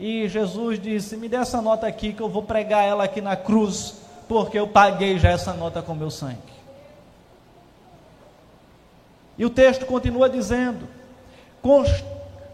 E 0.00 0.26
Jesus 0.28 0.80
disse: 0.80 1.14
Me 1.14 1.28
dê 1.28 1.36
essa 1.36 1.60
nota 1.60 1.86
aqui 1.86 2.14
que 2.14 2.22
eu 2.22 2.28
vou 2.28 2.42
pregar 2.42 2.82
ela 2.82 3.04
aqui 3.04 3.20
na 3.20 3.36
cruz, 3.36 3.96
porque 4.26 4.58
eu 4.58 4.66
paguei 4.66 5.18
já 5.18 5.28
essa 5.28 5.52
nota 5.52 5.82
com 5.82 5.94
meu 5.94 6.10
sangue. 6.10 6.38
E 9.36 9.44
o 9.44 9.50
texto 9.50 9.84
continua 9.84 10.30
dizendo: 10.30 10.88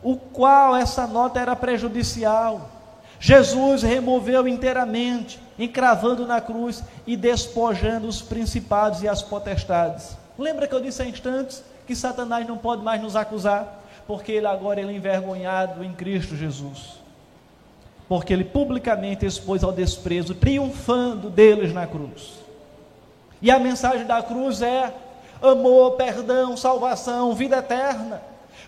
o 0.02 0.16
qual 0.16 0.74
essa 0.74 1.06
nota 1.06 1.38
era 1.38 1.54
prejudicial. 1.54 2.68
Jesus 3.18 3.82
removeu 3.82 4.46
inteiramente, 4.46 5.40
encravando 5.56 6.26
na 6.26 6.40
cruz 6.40 6.82
e 7.06 7.16
despojando 7.16 8.08
os 8.08 8.20
principados 8.20 9.02
e 9.02 9.08
as 9.08 9.22
potestades. 9.22 10.16
Lembra 10.36 10.66
que 10.66 10.74
eu 10.74 10.80
disse 10.80 11.00
há 11.00 11.06
instantes 11.06 11.62
que 11.86 11.94
Satanás 11.94 12.46
não 12.46 12.58
pode 12.58 12.82
mais 12.82 13.00
nos 13.00 13.14
acusar, 13.16 13.84
porque 14.06 14.32
ele 14.32 14.46
agora 14.46 14.80
é 14.80 14.84
envergonhado 14.84 15.82
em 15.82 15.92
Cristo 15.92 16.36
Jesus. 16.36 17.05
Porque 18.08 18.32
ele 18.32 18.44
publicamente 18.44 19.26
expôs 19.26 19.64
ao 19.64 19.72
desprezo, 19.72 20.34
triunfando 20.34 21.28
deles 21.28 21.72
na 21.72 21.86
cruz. 21.86 22.34
E 23.42 23.50
a 23.50 23.58
mensagem 23.58 24.06
da 24.06 24.22
cruz 24.22 24.62
é 24.62 24.92
amor, 25.42 25.92
perdão, 25.92 26.56
salvação, 26.56 27.34
vida 27.34 27.58
eterna. 27.58 28.22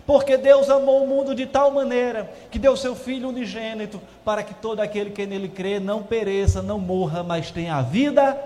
Porque 0.05 0.37
Deus 0.37 0.69
amou 0.69 1.03
o 1.03 1.07
mundo 1.07 1.35
de 1.35 1.45
tal 1.45 1.71
maneira 1.71 2.31
que 2.49 2.57
deu 2.57 2.75
seu 2.75 2.95
Filho 2.95 3.29
unigênito 3.29 4.01
para 4.25 4.41
que 4.43 4.53
todo 4.53 4.79
aquele 4.79 5.11
que 5.11 5.25
nele 5.25 5.47
crê 5.47 5.79
não 5.79 6.01
pereça, 6.01 6.61
não 6.61 6.79
morra, 6.79 7.23
mas 7.23 7.51
tenha 7.51 7.75
a 7.75 7.81
vida 7.81 8.37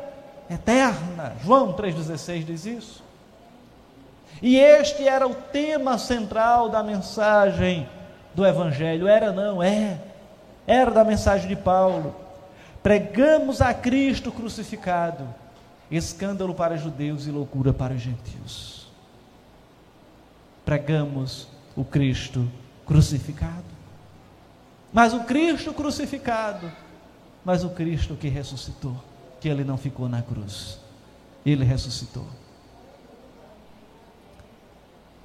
eterna. 0.50 1.34
João 1.44 1.74
3,16 1.74 2.44
diz 2.44 2.66
isso. 2.66 3.04
E 4.42 4.58
este 4.58 5.08
era 5.08 5.26
o 5.26 5.34
tema 5.34 5.98
central 5.98 6.68
da 6.68 6.84
mensagem 6.84 7.88
do 8.36 8.46
Evangelho. 8.46 9.08
Era 9.08 9.32
não, 9.32 9.64
é. 9.64 9.98
Era 10.65 10.91
da 10.91 11.03
mensagem 11.03 11.48
de 11.48 11.55
Paulo. 11.55 12.15
Pregamos 12.82 13.62
a 13.62 13.74
Cristo 13.74 14.32
crucificado, 14.32 15.27
escândalo 15.89 16.53
para 16.53 16.77
judeus 16.77 17.25
e 17.27 17.32
loucura 17.32 17.74
para 17.74 17.98
gentios. 17.98 18.88
Pregamos 20.65 21.48
o 21.75 21.84
Cristo 21.84 22.50
crucificado. 22.86 23.74
Mas 24.91 25.13
o 25.13 25.22
Cristo 25.22 25.74
crucificado, 25.74 26.72
mas 27.43 27.63
o 27.63 27.72
Cristo 27.72 28.15
que 28.15 28.27
ressuscitou, 28.27 28.96
que 29.41 29.50
ele 29.50 29.63
não 29.63 29.77
ficou 29.77 30.08
na 30.08 30.22
cruz, 30.22 30.79
ele 31.46 31.65
ressuscitou. 31.65 32.27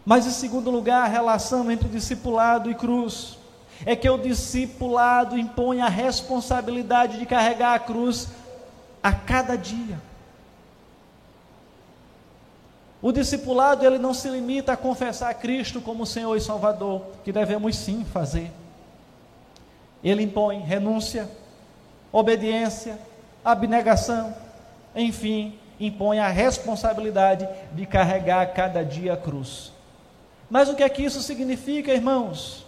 Mas 0.05 0.27
em 0.27 0.31
segundo 0.31 0.71
lugar, 0.71 1.05
a 1.05 1.09
relação 1.09 1.71
entre 1.71 1.87
discipulado 1.87 2.71
e 2.71 2.75
cruz. 2.75 3.38
É 3.87 3.95
que 3.95 4.09
o 4.09 4.19
discipulado 4.19 5.39
impõe 5.39 5.81
a 5.81 5.89
responsabilidade 5.89 7.19
de 7.19 7.27
carregar 7.27 7.75
a 7.75 7.79
cruz 7.79 8.29
a 9.03 9.13
cada 9.13 9.57
dia. 9.57 10.01
O 13.01 13.13
discipulado 13.13 13.87
ele 13.87 13.99
não 13.99 14.13
se 14.13 14.29
limita 14.29 14.73
a 14.73 14.77
confessar 14.77 15.33
Cristo 15.35 15.81
como 15.81 16.05
Senhor 16.05 16.35
e 16.37 16.41
Salvador, 16.41 17.03
que 17.25 17.31
devemos 17.31 17.77
sim 17.77 18.05
fazer. 18.05 18.51
Ele 20.03 20.25
impõe 20.25 20.61
renúncia, 20.61 21.29
obediência, 22.11 22.99
abnegação, 23.45 24.35
enfim, 24.95 25.59
impõe 25.79 26.19
a 26.19 26.29
responsabilidade 26.29 27.49
de 27.73 27.87
carregar 27.87 28.53
cada 28.53 28.85
dia 28.85 29.15
a 29.15 29.17
cruz. 29.17 29.73
Mas 30.51 30.69
o 30.69 30.75
que 30.75 30.83
é 30.83 30.89
que 30.89 31.03
isso 31.03 31.23
significa, 31.23 31.93
irmãos? 31.93 32.67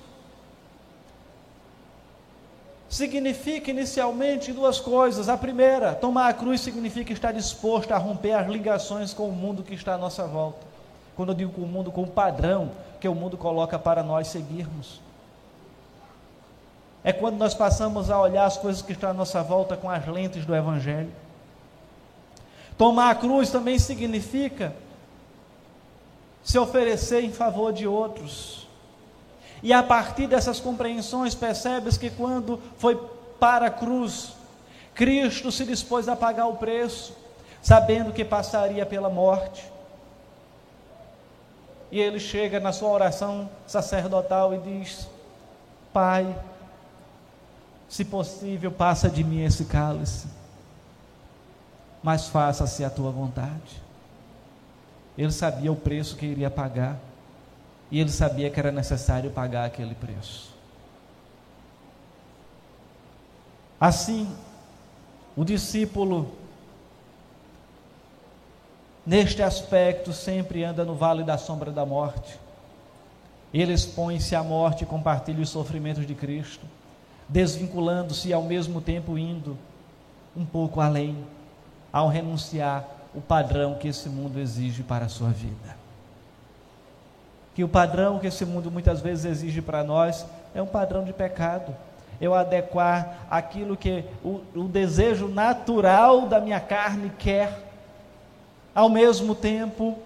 Significa 2.91 3.71
inicialmente 3.71 4.53
duas 4.53 4.81
coisas. 4.81 5.29
A 5.29 5.39
primeira, 5.39 5.95
tomar 5.95 6.29
a 6.29 6.35
cruz 6.35 6.61
significa 6.61 7.13
estar 7.13 7.31
disposto 7.31 7.93
a 7.93 7.99
romper 7.99 8.33
as 8.33 8.49
ligações 8.49 9.15
com 9.15 9.29
o 9.29 9.33
mundo 9.33 9.63
que 9.63 9.75
está 9.75 9.95
à 9.95 9.99
nossa 9.99 10.27
volta. 10.27 10.67
Quando 11.15 11.29
eu 11.29 11.35
digo 11.37 11.53
com 11.53 11.61
o 11.61 11.67
mundo, 11.69 11.93
com 11.93 12.03
o 12.03 12.07
padrão 12.09 12.73
que 12.99 13.07
o 13.07 13.15
mundo 13.15 13.39
coloca 13.39 13.79
para 13.79 14.03
nós 14.03 14.27
seguirmos. 14.27 15.01
É 17.05 17.13
quando 17.13 17.37
nós 17.37 17.55
passamos 17.55 18.11
a 18.11 18.21
olhar 18.21 18.45
as 18.45 18.57
coisas 18.57 18.83
que 18.83 18.91
estão 18.91 19.11
à 19.11 19.15
nossa 19.15 19.41
volta 19.41 19.77
com 19.77 19.89
as 19.89 20.05
lentes 20.09 20.45
do 20.45 20.55
Evangelho. 20.55 21.13
Tomar 22.77 23.11
a 23.11 23.15
cruz 23.15 23.51
também 23.51 23.79
significa 23.79 24.75
se 26.43 26.59
oferecer 26.59 27.23
em 27.23 27.31
favor 27.31 27.73
de 27.73 27.87
outros. 27.87 28.60
E 29.63 29.73
a 29.73 29.83
partir 29.83 30.27
dessas 30.27 30.59
compreensões, 30.59 31.35
percebes 31.35 31.99
que 31.99 32.11
quando 32.11 32.61
foi 32.79 32.97
para 33.39 33.67
a 33.67 33.71
cruz, 33.71 34.35
Cristo 34.95 35.53
se 35.53 35.65
dispôs 35.65 36.09
a 36.09 36.17
pagar 36.17 36.47
o 36.47 36.57
preço, 36.57 37.15
sabendo 37.63 38.13
que 38.13 38.25
passaria 38.25 38.87
pela 38.87 39.11
morte. 39.11 39.71
E 41.91 41.99
ele 41.99 42.21
chega 42.21 42.61
na 42.61 42.73
sua 42.73 42.91
oração 42.91 43.51
sacerdotal 43.67 44.55
e 44.55 44.59
diz: 44.59 45.09
Pai, 45.93 46.35
se 47.89 48.05
possível, 48.05 48.71
passa 48.71 49.11
de 49.11 49.25
mim 49.25 49.43
esse 49.43 49.65
cálice, 49.65 50.29
mas 52.03 52.29
faça-se 52.29 52.85
a 52.85 52.91
tua 52.91 53.11
vontade. 53.11 53.83
Ele 55.19 55.33
sabia 55.33 55.73
o 55.73 55.77
preço 55.77 56.17
que 56.17 56.25
iria 56.25 56.49
pagar. 56.49 56.97
E 57.91 57.99
ele 57.99 58.11
sabia 58.11 58.51
que 58.51 58.61
era 58.61 58.71
necessário 58.71 59.31
pagar 59.31 59.65
aquele 59.65 59.95
preço. 59.95 60.55
Assim, 63.81 64.31
o 65.35 65.45
discípulo, 65.45 66.35
neste 69.07 69.43
aspecto, 69.43 70.13
sempre 70.13 70.63
anda 70.63 70.85
no 70.85 70.95
vale 70.95 71.25
da 71.25 71.39
sombra 71.39 71.73
da 71.73 71.87
morte. 71.87 72.39
Ele 73.53 73.73
expõe-se 73.73 74.37
à 74.37 74.45
morte 74.45 74.85
e 74.85 74.87
compartilha 74.87 75.43
os 75.43 75.49
sofrimentos 75.49 76.07
de 76.07 76.15
Cristo, 76.15 76.65
desvinculando-se 77.29 78.29
e 78.29 78.33
ao 78.33 78.43
mesmo 78.43 78.81
tempo 78.81 79.17
indo 79.17 79.57
um 80.37 80.45
pouco 80.45 80.81
além, 80.81 81.25
ao 81.93 82.09
renunciar 82.09 82.87
o 83.13 83.21
padrão 83.21 83.75
que 83.75 83.89
esse 83.89 84.09
mundo 84.09 84.39
exige 84.39 84.83
para 84.83 85.07
a 85.07 85.09
sua 85.09 85.31
vida. 85.31 85.80
Que 87.55 87.65
o 87.65 87.69
padrão 87.69 88.19
que 88.19 88.27
esse 88.27 88.45
mundo 88.45 88.71
muitas 88.71 89.01
vezes 89.01 89.25
exige 89.25 89.61
para 89.61 89.83
nós 89.83 90.27
é 90.55 90.63
um 90.63 90.67
padrão 90.67 91.05
de 91.05 91.13
pecado. 91.13 91.75
Eu 92.21 92.35
adequar 92.35 93.27
aquilo 93.31 93.77
que 93.77 94.05
o, 94.23 94.41
o 94.55 94.65
desejo 94.65 95.27
natural 95.27 96.27
da 96.27 96.41
minha 96.41 96.61
carne 96.61 97.11
quer, 97.19 97.67
ao 98.75 98.89
mesmo 98.89 99.35
tempo, 99.35 99.99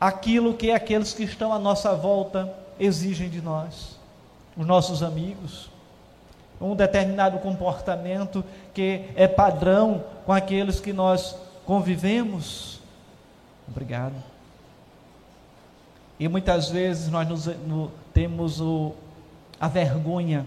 aquilo 0.00 0.54
que 0.54 0.70
aqueles 0.70 1.12
que 1.12 1.24
estão 1.24 1.52
à 1.52 1.58
nossa 1.58 1.94
volta 1.94 2.52
exigem 2.78 3.28
de 3.28 3.42
nós, 3.42 3.98
os 4.56 4.66
nossos 4.66 5.02
amigos, 5.02 5.70
um 6.60 6.74
determinado 6.74 7.38
comportamento 7.38 8.44
que 8.74 9.04
é 9.14 9.28
padrão 9.28 10.04
com 10.24 10.32
aqueles 10.32 10.80
que 10.80 10.92
nós 10.92 11.36
convivemos. 11.64 12.80
Obrigado. 13.68 14.14
E 16.18 16.26
muitas 16.26 16.68
vezes 16.68 17.08
nós 17.08 17.28
nos, 17.28 17.46
no, 17.46 17.92
temos 18.12 18.60
o, 18.60 18.94
a 19.60 19.68
vergonha 19.68 20.46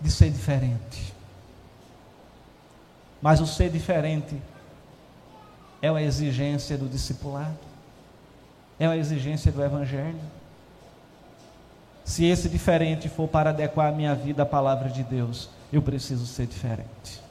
de 0.00 0.10
ser 0.10 0.30
diferente. 0.30 1.14
Mas 3.20 3.40
o 3.40 3.46
ser 3.46 3.70
diferente 3.70 4.36
é 5.80 5.90
uma 5.90 6.02
exigência 6.02 6.76
do 6.76 6.88
discipulado, 6.88 7.58
é 8.78 8.88
uma 8.88 8.96
exigência 8.96 9.52
do 9.52 9.62
Evangelho. 9.62 10.18
Se 12.04 12.24
esse 12.24 12.48
diferente 12.48 13.08
for 13.08 13.28
para 13.28 13.50
adequar 13.50 13.92
a 13.92 13.96
minha 13.96 14.14
vida 14.14 14.42
à 14.42 14.46
palavra 14.46 14.88
de 14.88 15.04
Deus, 15.04 15.48
eu 15.72 15.80
preciso 15.80 16.26
ser 16.26 16.46
diferente. 16.46 17.22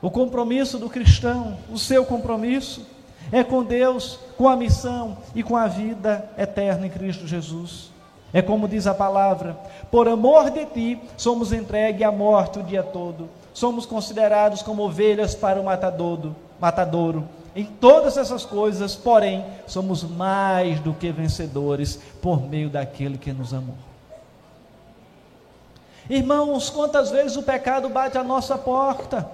O 0.00 0.10
compromisso 0.10 0.78
do 0.78 0.90
cristão, 0.90 1.58
o 1.70 1.78
seu 1.78 2.04
compromisso, 2.04 2.86
é 3.30 3.44
com 3.44 3.62
Deus, 3.62 4.18
com 4.36 4.48
a 4.48 4.56
missão 4.56 5.18
e 5.34 5.42
com 5.42 5.56
a 5.56 5.66
vida 5.66 6.30
eterna 6.36 6.86
em 6.86 6.90
Cristo 6.90 7.26
Jesus. 7.26 7.90
É 8.32 8.42
como 8.42 8.68
diz 8.68 8.86
a 8.86 8.94
palavra: 8.94 9.56
por 9.90 10.08
amor 10.08 10.50
de 10.50 10.66
ti, 10.66 11.00
somos 11.16 11.52
entregues 11.52 12.06
à 12.06 12.12
morte 12.12 12.58
o 12.58 12.62
dia 12.62 12.82
todo, 12.82 13.28
somos 13.52 13.86
considerados 13.86 14.62
como 14.62 14.82
ovelhas 14.82 15.34
para 15.34 15.60
o 15.60 15.64
matadouro. 15.64 16.34
matadouro. 16.60 17.28
Em 17.56 17.64
todas 17.64 18.16
essas 18.16 18.44
coisas, 18.44 18.94
porém, 18.94 19.44
somos 19.66 20.04
mais 20.04 20.78
do 20.80 20.92
que 20.92 21.10
vencedores 21.10 21.98
por 22.22 22.40
meio 22.40 22.70
daquele 22.70 23.18
que 23.18 23.32
nos 23.32 23.52
amou. 23.52 23.74
Irmãos, 26.08 26.70
quantas 26.70 27.10
vezes 27.10 27.36
o 27.36 27.42
pecado 27.42 27.88
bate 27.88 28.16
à 28.16 28.22
nossa 28.22 28.56
porta? 28.56 29.28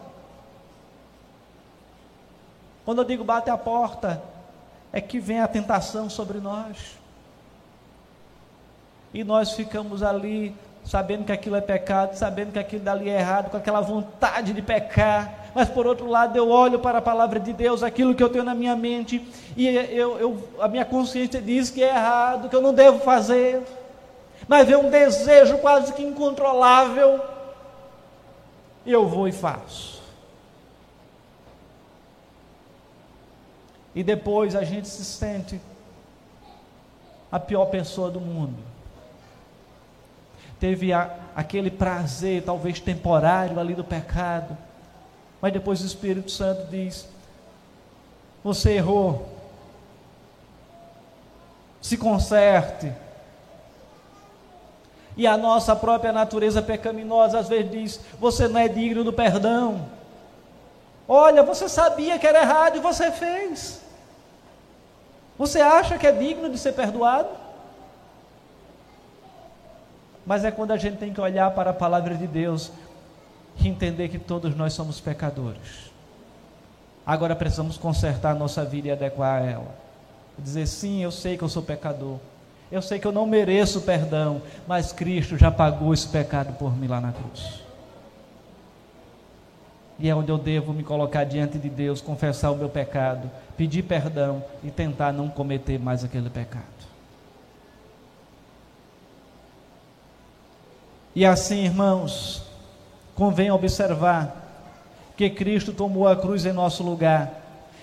Quando 2.85 2.99
eu 2.99 3.05
digo 3.05 3.25
bate 3.25 3.51
à 3.51 3.57
porta, 3.57 4.23
é 4.93 5.01
que 5.01 5.19
vem 5.19 5.41
a 5.41 5.49
tentação 5.49 6.09
sobre 6.09 6.39
nós. 6.39 6.99
E 9.13 9.25
nós 9.25 9.53
ficamos 9.53 10.03
ali, 10.03 10.55
sabendo 10.85 11.25
que 11.25 11.33
aquilo 11.33 11.57
é 11.57 11.61
pecado, 11.61 12.15
sabendo 12.17 12.53
que 12.53 12.59
aquilo 12.59 12.83
dali 12.83 13.09
é 13.09 13.19
errado, 13.19 13.51
com 13.51 13.57
aquela 13.57 13.81
vontade 13.81 14.53
de 14.53 14.63
pecar 14.63 15.45
mas 15.55 15.69
por 15.69 15.87
outro 15.87 16.07
lado 16.09 16.37
eu 16.37 16.49
olho 16.49 16.81
para 16.81 16.99
a 16.99 17.03
palavra 17.03 17.39
de 17.39 17.53
Deus, 17.53 17.83
aquilo 17.83 18.15
que 18.15 18.23
eu 18.23 18.29
tenho 18.29 18.45
na 18.45 18.55
minha 18.55 18.75
mente, 18.75 19.25
e 19.57 19.69
eu, 19.69 20.19
eu, 20.19 20.49
a 20.61 20.67
minha 20.67 20.85
consciência 20.85 21.41
diz 21.41 21.71
que 21.71 21.83
é 21.83 21.91
errado, 21.91 22.49
que 22.49 22.57
eu 22.57 22.61
não 22.61 22.75
devo 22.75 22.99
fazer, 22.99 23.63
mas 24.49 24.67
vem 24.67 24.77
um 24.77 24.91
desejo 24.91 25.59
quase 25.59 25.93
que 25.93 26.03
incontrolável, 26.03 27.21
e 28.85 28.91
eu 28.91 29.07
vou 29.07 29.29
e 29.29 29.33
faço. 29.33 30.03
E 33.95 34.03
depois 34.03 34.57
a 34.57 34.65
gente 34.65 34.89
se 34.89 35.05
sente 35.05 35.61
a 37.31 37.39
pior 37.39 37.67
pessoa 37.67 38.11
do 38.11 38.21
mundo. 38.21 38.57
Teve 40.59 40.93
a, 40.93 41.15
aquele 41.37 41.71
prazer, 41.71 42.43
talvez 42.43 42.81
temporário, 42.81 43.59
ali 43.59 43.75
do 43.75 43.85
pecado 43.85 44.57
mas 45.45 45.53
depois 45.53 45.83
o 45.83 45.87
Espírito 45.87 46.31
Santo 46.31 46.71
diz: 46.71 47.07
Você 48.43 48.77
errou. 48.77 49.29
Se 51.83 51.99
conserte. 51.99 52.91
E 55.15 55.27
a 55.27 55.37
nossa 55.37 55.77
própria 55.77 56.15
natureza 56.15 56.63
pecaminosa 56.63 57.41
às 57.41 57.47
vezes 57.47 57.71
diz: 57.71 58.01
Você 58.19 58.49
não 58.49 58.59
é 58.59 58.69
digno 58.69 59.05
do 59.05 59.13
perdão. 59.13 59.85
Olha, 61.07 61.43
você 61.43 61.69
sabia 61.69 62.19
que 62.19 62.27
era 62.27 62.41
errado 62.41 62.77
e 62.77 62.81
você 62.81 63.13
fez. 63.13 63.83
Você 65.37 65.61
acha 65.61 65.99
que 65.99 66.07
é 66.07 66.13
digno 66.13 66.49
de 66.51 66.59
ser 66.59 66.73
perdoado? 66.73 67.29
Mas 70.25 70.45
é 70.45 70.51
quando 70.51 70.71
a 70.71 70.77
gente 70.77 70.97
tem 70.97 71.13
que 71.13 71.21
olhar 71.21 71.51
para 71.51 71.71
a 71.71 71.75
palavra 71.75 72.15
de 72.15 72.27
Deus 72.27 72.71
e 73.59 73.69
entender 73.69 74.09
que 74.09 74.19
todos 74.19 74.55
nós 74.55 74.73
somos 74.73 75.01
pecadores. 75.01 75.93
Agora 77.05 77.37
precisamos 77.37 77.77
consertar 77.77 78.31
a 78.31 78.39
nossa 78.39 78.65
vida 78.65 78.89
e 78.89 78.91
adequar 78.91 79.43
a 79.43 79.45
ela. 79.45 79.75
Dizer 80.39 80.67
sim, 80.67 81.03
eu 81.03 81.11
sei 81.11 81.37
que 81.37 81.45
eu 81.45 81.49
sou 81.49 81.63
pecador. 81.63 82.19
Eu 82.73 82.81
sei 82.81 82.99
que 82.99 83.07
eu 83.07 83.13
não 83.13 83.27
mereço 83.27 83.83
perdão, 83.83 84.41
mas 84.67 84.93
Cristo 84.93 85.37
já 85.37 85.51
pagou 85.51 85.93
esse 85.93 86.09
pecado 86.09 86.55
por 86.55 86.75
mim 86.75 86.87
lá 86.87 87.01
na 87.01 87.13
cruz. 87.13 87.64
E 89.99 90.09
é 90.09 90.15
onde 90.15 90.31
eu 90.31 90.39
devo 90.39 90.73
me 90.73 90.83
colocar 90.83 91.25
diante 91.25 91.59
de 91.59 91.69
Deus, 91.69 92.01
confessar 92.01 92.51
o 92.51 92.57
meu 92.57 92.69
pecado, 92.69 93.31
pedir 93.57 93.83
perdão 93.83 94.43
e 94.63 94.71
tentar 94.71 95.13
não 95.13 95.29
cometer 95.29 95.79
mais 95.79 96.03
aquele 96.03 96.29
pecado. 96.29 96.65
E 101.15 101.25
assim, 101.25 101.65
irmãos, 101.65 102.43
convém 103.15 103.51
observar 103.51 104.43
que 105.17 105.31
Cristo 105.31 105.73
tomou 105.73 106.09
a 106.09 106.17
cruz 106.17 106.45
em 106.45 106.53
nosso 106.53 106.83
lugar. 106.83 107.41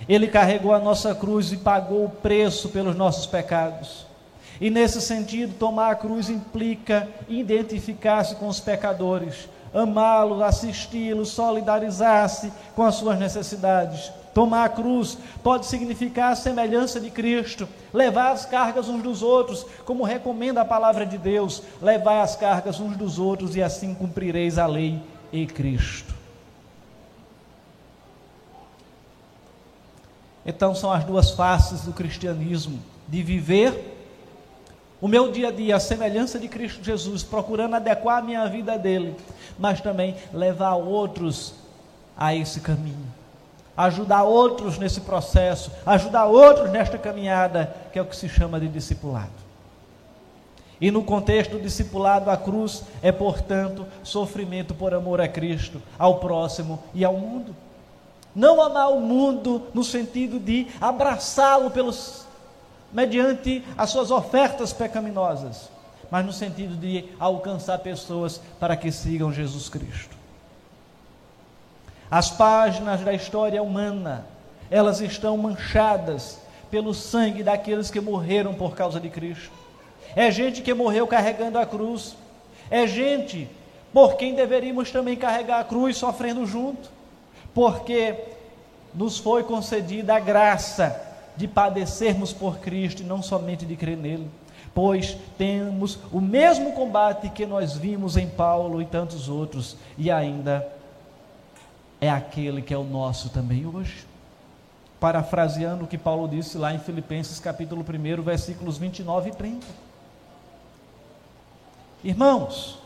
Ele 0.10 0.28
carregou 0.28 0.74
a 0.74 0.80
nossa 0.80 1.16
cruz 1.16 1.52
e 1.54 1.58
pagou 1.58 2.06
o 2.06 2.10
preço 2.10 2.70
pelos 2.70 2.96
nossos 2.96 3.26
pecados. 3.26 4.06
E 4.60 4.70
nesse 4.70 5.00
sentido, 5.02 5.58
tomar 5.58 5.92
a 5.92 5.96
cruz 5.96 6.30
implica 6.30 7.08
identificar-se 7.30 8.36
com 8.36 8.48
os 8.48 8.60
pecadores, 8.60 9.48
amá-los, 9.74 10.42
assisti-los, 10.42 11.30
solidarizar-se 11.30 12.52
com 12.76 12.84
as 12.84 12.96
suas 12.96 13.18
necessidades. 13.18 14.12
Tomar 14.34 14.66
a 14.66 14.70
cruz 14.70 15.18
pode 15.44 15.66
significar 15.66 16.32
a 16.32 16.36
semelhança 16.36 17.00
de 17.00 17.10
Cristo, 17.10 17.68
levar 17.94 18.32
as 18.32 18.46
cargas 18.46 18.88
uns 18.88 19.04
dos 19.04 19.22
outros, 19.22 19.66
como 19.86 20.04
recomenda 20.04 20.62
a 20.62 20.66
palavra 20.66 21.06
de 21.06 21.18
Deus, 21.18 21.62
levar 21.82 22.22
as 22.22 22.36
cargas 22.36 22.80
uns 22.80 22.96
dos 22.96 23.20
outros 23.20 23.56
e 23.56 23.62
assim 23.64 23.94
cumprireis 23.94 24.58
a 24.58 24.66
lei 24.66 25.02
e 25.34 25.46
Cristo. 25.46 26.16
Então 30.46 30.74
são 30.74 30.92
as 30.92 31.04
duas 31.04 31.32
faces 31.32 31.82
do 31.82 31.94
cristianismo, 31.94 32.80
de 33.08 33.22
viver 33.22 34.01
o 35.02 35.08
meu 35.08 35.32
dia 35.32 35.48
a 35.48 35.52
dia, 35.52 35.76
a 35.76 35.80
semelhança 35.80 36.38
de 36.38 36.48
Cristo 36.48 36.84
Jesus, 36.84 37.24
procurando 37.24 37.76
adequar 37.76 38.20
a 38.20 38.22
minha 38.22 38.46
vida 38.46 38.78
dele, 38.78 39.16
mas 39.58 39.82
também 39.82 40.16
levar 40.32 40.76
outros 40.76 41.56
a 42.16 42.36
esse 42.36 42.60
caminho, 42.60 43.08
ajudar 43.76 44.24
outros 44.24 44.78
nesse 44.78 45.02
processo, 45.02 45.72
ajudar 45.86 46.26
outros 46.26 46.70
nesta 46.70 47.00
caminhada, 47.00 47.76
que 47.92 47.98
é 47.98 48.02
o 48.02 48.06
que 48.06 48.16
se 48.16 48.30
chama 48.30 48.60
de 48.60 48.68
discipulado. 48.68 49.42
E 50.80 50.92
no 50.92 51.04
contexto 51.04 51.52
do 51.52 51.62
discipulado, 51.62 52.30
a 52.30 52.38
cruz 52.38 52.84
é, 53.02 53.12
portanto, 53.12 53.86
sofrimento 54.04 54.74
por 54.76 54.94
amor 54.94 55.20
a 55.20 55.28
Cristo, 55.28 55.82
ao 55.98 56.20
próximo 56.20 56.82
e 56.94 57.04
ao 57.04 57.14
mundo. 57.14 57.56
Não 58.36 58.62
amar 58.62 58.92
o 58.92 59.00
mundo 59.00 59.64
no 59.74 59.84
sentido 59.84 60.40
de 60.40 60.68
abraçá-lo 60.80 61.70
pelos 61.70 62.26
mediante 62.94 63.64
as 63.78 63.90
suas 63.90 64.12
ofertas 64.12 64.74
pecaminosas, 64.74 65.70
mas 66.10 66.26
no 66.26 66.34
sentido 66.34 66.76
de 66.76 67.06
alcançar 67.20 67.80
pessoas 67.80 68.42
para 68.60 68.76
que 68.76 68.92
sigam 68.92 69.32
Jesus 69.32 69.70
Cristo. 69.70 70.16
As 72.10 72.30
páginas 72.30 73.02
da 73.02 73.14
história 73.14 73.64
humana, 73.64 74.26
elas 74.70 75.00
estão 75.00 75.38
manchadas 75.38 76.42
pelo 76.70 76.94
sangue 76.94 77.44
daqueles 77.44 77.90
que 77.90 78.02
morreram 78.02 78.54
por 78.54 78.76
causa 78.76 79.00
de 79.00 79.10
Cristo. 79.10 79.52
É 80.16 80.30
gente 80.30 80.62
que 80.62 80.74
morreu 80.74 81.08
carregando 81.08 81.58
a 81.58 81.66
cruz. 81.66 82.16
É 82.70 82.86
gente 82.86 83.48
por 83.94 84.16
quem 84.16 84.36
deveríamos 84.36 84.92
também 84.92 85.16
carregar 85.16 85.60
a 85.60 85.64
cruz 85.64 85.98
sofrendo 85.98 86.46
junto. 86.46 86.90
Porque 87.54 88.16
nos 88.94 89.18
foi 89.18 89.44
concedida 89.44 90.16
a 90.16 90.20
graça 90.20 91.11
de 91.36 91.48
padecermos 91.48 92.34
por 92.34 92.60
Cristo 92.60 93.02
e 93.02 93.06
não 93.06 93.22
somente 93.22 93.66
de 93.66 93.76
crer 93.76 93.98
nele, 93.98 94.30
pois 94.74 95.18
temos 95.38 96.00
o 96.12 96.22
mesmo 96.22 96.74
combate 96.74 97.30
que 97.30 97.46
nós 97.46 97.76
vimos 97.76 98.18
em 98.18 98.28
Paulo 98.28 98.82
e 98.82 98.86
tantos 98.86 99.30
outros, 99.30 99.76
e 99.98 100.12
ainda 100.12 100.68
é 102.00 102.10
aquele 102.10 102.62
que 102.62 102.74
é 102.74 102.78
o 102.78 102.84
nosso 102.84 103.30
também 103.30 103.66
hoje. 103.66 104.06
Parafraseando 105.00 105.86
o 105.86 105.88
que 105.88 105.98
Paulo 105.98 106.28
disse 106.28 106.58
lá 106.58 106.74
em 106.74 106.80
Filipenses 106.80 107.40
capítulo 107.40 107.82
1, 107.82 108.22
versículos 108.22 108.78
29 108.78 109.30
e 109.30 109.34
30. 109.34 109.68
Irmãos, 112.04 112.80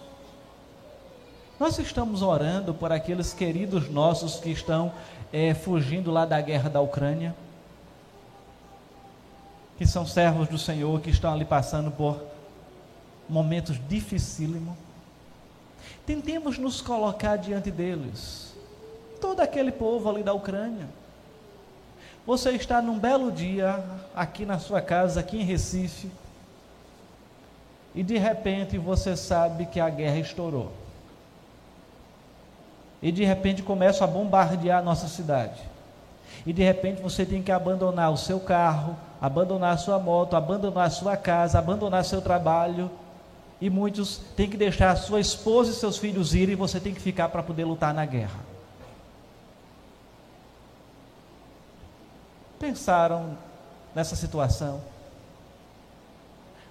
nós 1.60 1.78
estamos 1.80 2.22
orando 2.22 2.74
por 2.74 2.92
aqueles 2.92 3.34
queridos 3.34 3.90
nossos 3.90 4.36
que 4.40 4.50
estão 4.50 4.92
é, 5.32 5.54
fugindo 5.54 6.12
lá 6.12 6.26
da 6.26 6.40
guerra 6.42 6.70
da 6.70 6.82
Ucrânia 6.82 7.36
que 9.78 9.86
são 9.86 10.06
servos 10.06 10.48
do 10.48 10.58
Senhor, 10.58 11.02
que 11.02 11.10
estão 11.10 11.34
ali 11.34 11.46
passando 11.46 11.92
por 11.92 12.22
momentos 13.28 13.80
dificílimos. 13.88 14.76
Tentemos 16.06 16.58
nos 16.58 16.82
colocar 16.82 17.36
diante 17.38 17.72
deles. 17.72 18.54
Todo 19.20 19.42
aquele 19.42 19.72
povo 19.72 20.10
ali 20.10 20.24
da 20.24 20.34
Ucrânia. 20.34 20.88
Você 22.26 22.52
está 22.52 22.82
num 22.82 22.98
belo 22.98 23.32
dia 23.32 23.84
aqui 24.16 24.46
na 24.46 24.58
sua 24.58 24.82
casa, 24.82 25.20
aqui 25.20 25.38
em 25.38 25.44
Recife, 25.44 26.10
e 27.94 28.04
de 28.04 28.18
repente 28.18 28.78
você 28.78 29.16
sabe 29.16 29.68
que 29.68 29.80
a 29.80 29.90
guerra 29.90 30.18
estourou. 30.18 30.72
E 33.02 33.12
de 33.12 33.24
repente 33.24 33.62
começa 33.62 34.04
a 34.04 34.08
bombardear 34.08 34.80
a 34.80 34.82
nossa 34.82 35.08
cidade. 35.08 35.62
E 36.46 36.54
de 36.54 36.62
repente 36.62 37.02
você 37.02 37.26
tem 37.26 37.42
que 37.42 37.52
abandonar 37.52 38.12
o 38.12 38.18
seu 38.18 38.40
carro, 38.40 38.96
abandonar 39.20 39.74
a 39.74 39.78
sua 39.78 39.98
moto, 39.98 40.36
abandonar 40.36 40.86
a 40.86 40.92
sua 40.92 41.18
casa, 41.18 41.58
abandonar 41.58 42.06
seu 42.06 42.22
trabalho. 42.22 42.92
E 43.60 43.70
muitos 43.70 44.18
têm 44.36 44.50
que 44.50 44.58
deixar 44.58 44.92
a 44.92 44.96
sua 44.96 45.20
esposa 45.20 45.72
e 45.72 45.74
seus 45.74 45.98
filhos 45.98 46.36
irem 46.36 46.54
e 46.54 46.56
você 46.56 46.80
tem 46.80 46.94
que 46.94 47.02
ficar 47.02 47.30
para 47.30 47.42
poder 47.42 47.64
lutar 47.64 47.94
na 47.94 48.06
guerra. 48.06 48.40
Pensaram 52.60 53.38
nessa 53.96 54.16
situação? 54.16 54.82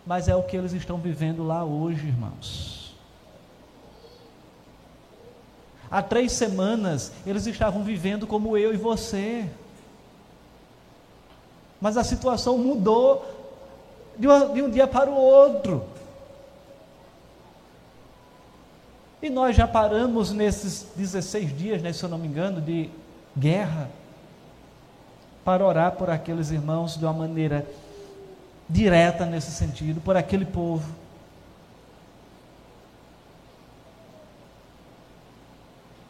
Mas 0.06 0.28
é 0.28 0.37
o 0.37 0.42
que 0.42 0.56
eles 0.56 0.72
estão 0.72 0.98
vivendo 0.98 1.42
lá 1.42 1.64
hoje, 1.64 2.06
irmãos. 2.06 2.94
Há 5.90 6.02
três 6.02 6.32
semanas 6.32 7.12
eles 7.26 7.46
estavam 7.46 7.82
vivendo 7.82 8.26
como 8.26 8.56
eu 8.56 8.72
e 8.72 8.76
você. 8.76 9.48
Mas 11.85 11.99
a 11.99 12.03
situação 12.03 12.57
mudou 12.57 13.23
de, 14.18 14.27
uma, 14.27 14.47
de 14.47 14.62
um 14.62 14.70
dia 14.70 14.87
para 14.87 15.11
o 15.11 15.14
outro. 15.14 15.85
E 19.20 19.29
nós 19.29 19.55
já 19.55 19.68
paramos 19.68 20.33
nesses 20.33 20.87
16 20.97 21.55
dias, 21.55 21.83
né, 21.83 21.92
se 21.92 22.03
eu 22.03 22.09
não 22.09 22.16
me 22.16 22.27
engano, 22.27 22.59
de 22.59 22.88
guerra, 23.37 23.90
para 25.44 25.62
orar 25.62 25.92
por 25.92 26.09
aqueles 26.09 26.51
irmãos 26.51 26.97
de 26.97 27.05
uma 27.05 27.12
maneira 27.12 27.66
direta 28.66 29.27
nesse 29.27 29.51
sentido, 29.51 30.01
por 30.01 30.16
aquele 30.16 30.47
povo. 30.47 30.90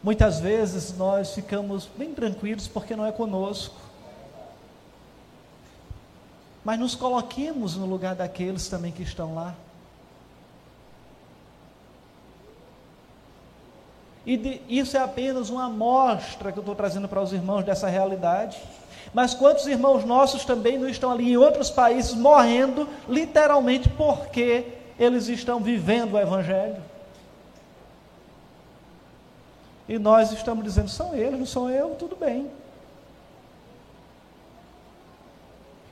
Muitas 0.05 0.39
vezes 0.39 0.97
nós 0.97 1.35
ficamos 1.35 1.91
bem 1.99 2.15
tranquilos 2.15 2.69
porque 2.69 2.95
não 2.95 3.05
é 3.05 3.11
conosco 3.11 3.84
mas 6.65 6.79
nos 6.79 6.95
coloquemos 6.95 7.77
no 7.77 7.85
lugar 7.85 8.15
daqueles 8.15 8.69
também 8.69 8.91
que 8.91 9.03
estão 9.03 9.35
lá. 9.35 9.55
E 14.27 14.39
de, 14.39 14.61
isso 14.69 14.97
é 14.97 15.01
apenas 15.01 15.51
uma 15.51 15.67
amostra 15.67 16.51
que 16.51 16.59
eu 16.59 16.63
estou 16.63 16.75
trazendo 16.75 17.07
para 17.07 17.21
os 17.21 17.33
irmãos 17.33 17.63
dessa 17.63 17.89
realidade. 17.89 18.59
Mas 19.13 19.35
quantos 19.35 19.67
irmãos 19.67 20.05
nossos 20.05 20.45
também 20.45 20.79
não 20.79 20.89
estão 20.89 21.11
ali 21.11 21.33
em 21.33 21.37
outros 21.37 21.71
países 21.71 22.15
morrendo, 22.15 22.89
literalmente 23.07 23.89
porque 23.91 24.67
eles 24.99 25.29
estão 25.29 25.61
vivendo 25.61 26.15
o 26.15 26.19
Evangelho? 26.19 26.83
E 29.87 29.99
nós 29.99 30.33
estamos 30.33 30.65
dizendo, 30.65 30.89
são 30.89 31.15
eles, 31.15 31.39
não 31.39 31.47
sou 31.47 31.69
eu, 31.69 31.91
tudo 31.91 32.17
bem. 32.17 32.51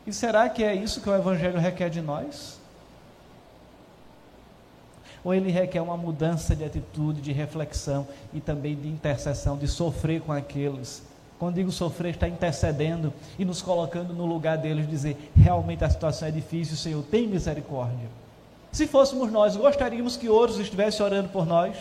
E 0.06 0.12
será 0.12 0.48
que 0.48 0.64
é 0.64 0.74
isso 0.74 1.00
que 1.00 1.08
o 1.08 1.14
Evangelho 1.14 1.58
requer 1.58 1.88
de 1.88 2.00
nós? 2.00 2.60
Ou 5.24 5.32
ele 5.32 5.50
requer 5.50 5.80
uma 5.80 5.96
mudança 5.96 6.56
de 6.56 6.64
atitude, 6.64 7.20
de 7.20 7.30
reflexão 7.32 8.06
e 8.32 8.40
também 8.40 8.74
de 8.74 8.88
intercessão, 8.88 9.56
de 9.56 9.68
sofrer 9.68 10.20
com 10.20 10.32
aqueles? 10.32 11.02
Quando 11.38 11.56
digo 11.56 11.70
sofrer, 11.70 12.14
está 12.14 12.28
intercedendo 12.28 13.12
e 13.38 13.44
nos 13.44 13.62
colocando 13.62 14.12
no 14.12 14.26
lugar 14.26 14.58
deles, 14.58 14.88
dizer: 14.88 15.32
realmente 15.36 15.84
a 15.84 15.90
situação 15.90 16.28
é 16.28 16.30
difícil, 16.30 16.76
Senhor, 16.76 17.02
tem 17.04 17.26
misericórdia. 17.26 18.08
Se 18.72 18.86
fôssemos 18.86 19.30
nós, 19.30 19.56
gostaríamos 19.56 20.16
que 20.16 20.28
outros 20.28 20.58
estivessem 20.58 21.04
orando 21.04 21.28
por 21.28 21.46
nós? 21.46 21.76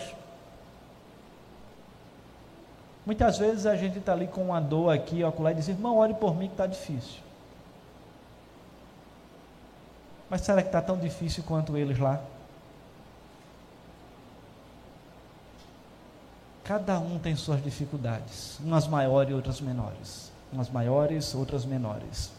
Muitas 3.05 3.37
vezes 3.37 3.65
a 3.65 3.75
gente 3.75 3.97
está 3.97 4.13
ali 4.13 4.27
com 4.27 4.45
uma 4.45 4.59
dor 4.59 4.89
aqui, 4.89 5.23
ocular, 5.23 5.53
e 5.53 5.55
diz: 5.55 5.67
irmão, 5.67 5.97
ore 5.97 6.13
por 6.13 6.35
mim 6.35 6.47
que 6.47 6.53
está 6.53 6.67
difícil. 6.67 7.30
Mas 10.31 10.41
será 10.41 10.63
que 10.63 10.69
está 10.69 10.81
tão 10.81 10.97
difícil 10.97 11.43
quanto 11.43 11.77
eles 11.77 11.99
lá? 11.99 12.19
cada 16.71 16.97
um 16.99 17.19
tem 17.19 17.35
suas 17.35 17.61
dificuldades, 17.61 18.57
umas 18.61 18.87
maiores 18.87 19.31
e 19.31 19.33
outras 19.33 19.59
menores. 19.59 20.31
Umas 20.53 20.69
maiores, 20.69 21.35
outras 21.35 21.65
menores. 21.65 22.31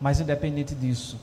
Mas 0.00 0.18
independente 0.18 0.74
disso, 0.74 1.16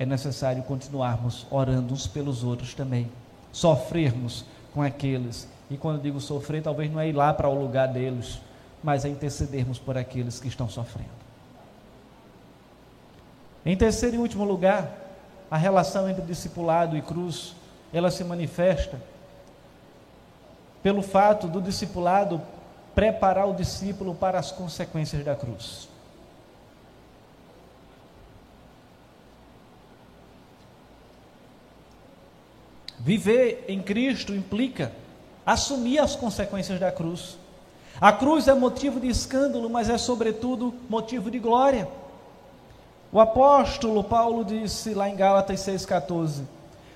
é 0.00 0.04
necessário 0.04 0.64
continuarmos 0.64 1.46
orando 1.48 1.94
uns 1.94 2.08
pelos 2.08 2.42
outros 2.42 2.74
também. 2.74 3.08
Sofrermos 3.52 4.44
com 4.74 4.82
aqueles. 4.82 5.46
E 5.70 5.76
quando 5.76 6.02
digo 6.02 6.20
sofrer, 6.20 6.60
talvez 6.60 6.90
não 6.90 6.98
é 6.98 7.08
ir 7.08 7.12
lá 7.12 7.32
para 7.32 7.48
o 7.48 7.54
lugar 7.54 7.86
deles, 7.86 8.40
mas 8.82 9.04
é 9.04 9.08
intercedermos 9.08 9.78
por 9.78 9.96
aqueles 9.96 10.40
que 10.40 10.48
estão 10.48 10.68
sofrendo. 10.68 11.29
Em 13.64 13.76
terceiro 13.76 14.16
e 14.16 14.18
último 14.18 14.44
lugar, 14.44 14.90
a 15.50 15.56
relação 15.56 16.08
entre 16.08 16.22
discipulado 16.22 16.96
e 16.96 17.02
cruz, 17.02 17.54
ela 17.92 18.10
se 18.10 18.24
manifesta 18.24 19.00
pelo 20.82 21.02
fato 21.02 21.46
do 21.46 21.60
discipulado 21.60 22.40
preparar 22.94 23.48
o 23.48 23.54
discípulo 23.54 24.14
para 24.14 24.38
as 24.38 24.50
consequências 24.50 25.24
da 25.24 25.34
cruz. 25.34 25.88
Viver 32.98 33.64
em 33.66 33.80
Cristo 33.82 34.34
implica 34.34 34.92
assumir 35.44 35.98
as 35.98 36.14
consequências 36.14 36.78
da 36.78 36.92
cruz. 36.92 37.38
A 38.00 38.12
cruz 38.12 38.46
é 38.46 38.54
motivo 38.54 39.00
de 39.00 39.08
escândalo, 39.08 39.68
mas 39.68 39.88
é 39.88 39.96
sobretudo 39.96 40.74
motivo 40.88 41.30
de 41.30 41.38
glória. 41.38 41.88
O 43.12 43.18
apóstolo 43.18 44.04
Paulo 44.04 44.44
disse 44.44 44.94
lá 44.94 45.08
em 45.08 45.16
Gálatas 45.16 45.58
6,14: 45.60 46.42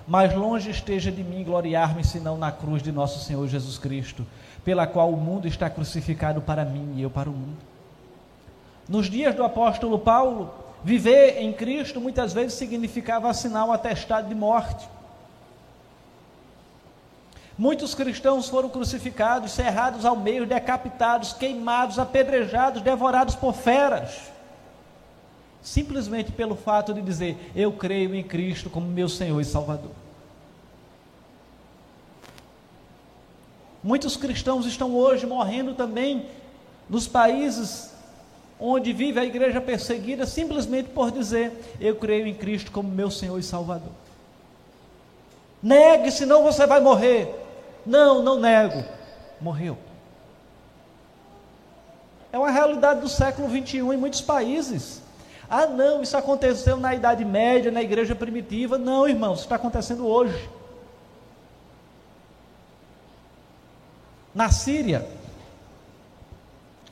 Mais 0.06 0.32
longe 0.32 0.70
esteja 0.70 1.10
de 1.10 1.24
mim 1.24 1.42
gloriar-me 1.42 2.04
senão 2.04 2.38
na 2.38 2.52
cruz 2.52 2.80
de 2.80 2.92
nosso 2.92 3.24
Senhor 3.24 3.44
Jesus 3.48 3.78
Cristo, 3.78 4.24
pela 4.64 4.86
qual 4.86 5.10
o 5.10 5.16
mundo 5.16 5.48
está 5.48 5.68
crucificado 5.68 6.40
para 6.40 6.64
mim 6.64 6.94
e 6.96 7.02
eu 7.02 7.10
para 7.10 7.28
o 7.28 7.32
mundo. 7.32 7.58
Nos 8.88 9.10
dias 9.10 9.34
do 9.34 9.42
apóstolo 9.42 9.98
Paulo, 9.98 10.54
viver 10.84 11.42
em 11.42 11.52
Cristo 11.52 12.00
muitas 12.00 12.32
vezes 12.32 12.54
significava 12.54 13.28
assinar 13.28 13.66
um 13.66 13.72
atestado 13.72 14.28
de 14.28 14.36
morte. 14.36 14.88
Muitos 17.58 17.92
cristãos 17.92 18.48
foram 18.48 18.68
crucificados, 18.68 19.50
cerrados 19.50 20.04
ao 20.04 20.14
meio, 20.14 20.46
decapitados, 20.46 21.32
queimados, 21.32 21.98
apedrejados, 21.98 22.82
devorados 22.82 23.34
por 23.34 23.52
feras 23.52 24.33
simplesmente 25.64 26.30
pelo 26.30 26.54
fato 26.54 26.92
de 26.92 27.00
dizer: 27.00 27.50
Eu 27.56 27.72
creio 27.72 28.14
em 28.14 28.22
Cristo 28.22 28.68
como 28.70 28.86
meu 28.86 29.08
Senhor 29.08 29.40
e 29.40 29.44
Salvador. 29.44 29.90
Muitos 33.82 34.16
cristãos 34.16 34.66
estão 34.66 34.94
hoje 34.94 35.26
morrendo 35.26 35.74
também 35.74 36.26
nos 36.88 37.08
países 37.08 37.92
onde 38.60 38.92
vive 38.92 39.18
a 39.18 39.24
igreja 39.24 39.60
perseguida, 39.60 40.26
simplesmente 40.26 40.90
por 40.90 41.10
dizer: 41.10 41.52
Eu 41.80 41.96
creio 41.96 42.26
em 42.26 42.34
Cristo 42.34 42.70
como 42.70 42.88
meu 42.88 43.10
Senhor 43.10 43.38
e 43.38 43.42
Salvador. 43.42 43.92
Negue, 45.62 46.10
senão 46.10 46.42
você 46.42 46.66
vai 46.66 46.80
morrer. 46.80 47.34
Não, 47.86 48.22
não 48.22 48.38
nego. 48.38 48.84
Morreu. 49.40 49.78
É 52.30 52.38
uma 52.38 52.50
realidade 52.50 53.00
do 53.00 53.08
século 53.08 53.48
21 53.48 53.94
em 53.94 53.96
muitos 53.96 54.20
países. 54.20 55.03
Ah, 55.56 55.68
não, 55.68 56.02
isso 56.02 56.16
aconteceu 56.16 56.76
na 56.76 56.96
Idade 56.96 57.24
Média, 57.24 57.70
na 57.70 57.80
igreja 57.80 58.12
primitiva. 58.12 58.76
Não, 58.76 59.06
irmãos, 59.06 59.34
isso 59.34 59.42
está 59.44 59.54
acontecendo 59.54 60.04
hoje. 60.04 60.50
Na 64.34 64.50
Síria, 64.50 65.08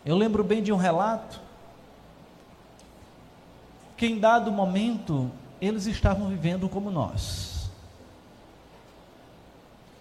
eu 0.07 0.15
lembro 0.17 0.45
bem 0.45 0.63
de 0.63 0.73
um 0.73 0.77
relato 0.77 1.41
que 3.97 4.07
em 4.07 4.21
dado 4.21 4.53
momento 4.53 5.29
eles 5.61 5.87
estavam 5.87 6.29
vivendo 6.29 6.69
como 6.69 6.89
nós, 6.89 7.69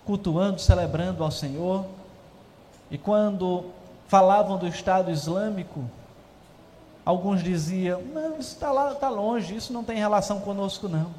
cultuando, 0.06 0.62
celebrando 0.62 1.24
ao 1.24 1.32
Senhor, 1.32 1.84
e 2.92 2.98
quando 3.00 3.72
falavam 4.08 4.60
do 4.60 4.68
Estado 4.68 5.10
Islâmico, 5.10 5.84
Alguns 7.06 7.44
diziam: 7.44 8.02
não, 8.02 8.38
isso 8.38 8.54
está 8.54 8.72
lá, 8.72 8.92
está 8.92 9.10
longe, 9.10 9.56
isso 9.56 9.74
não 9.74 9.84
tem 9.84 9.98
relação 9.98 10.40
conosco, 10.40 10.88
não. 10.88 11.12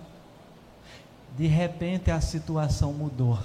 De 1.36 1.46
repente 1.46 2.10
a 2.10 2.20
situação 2.20 2.92
mudou. 2.92 3.38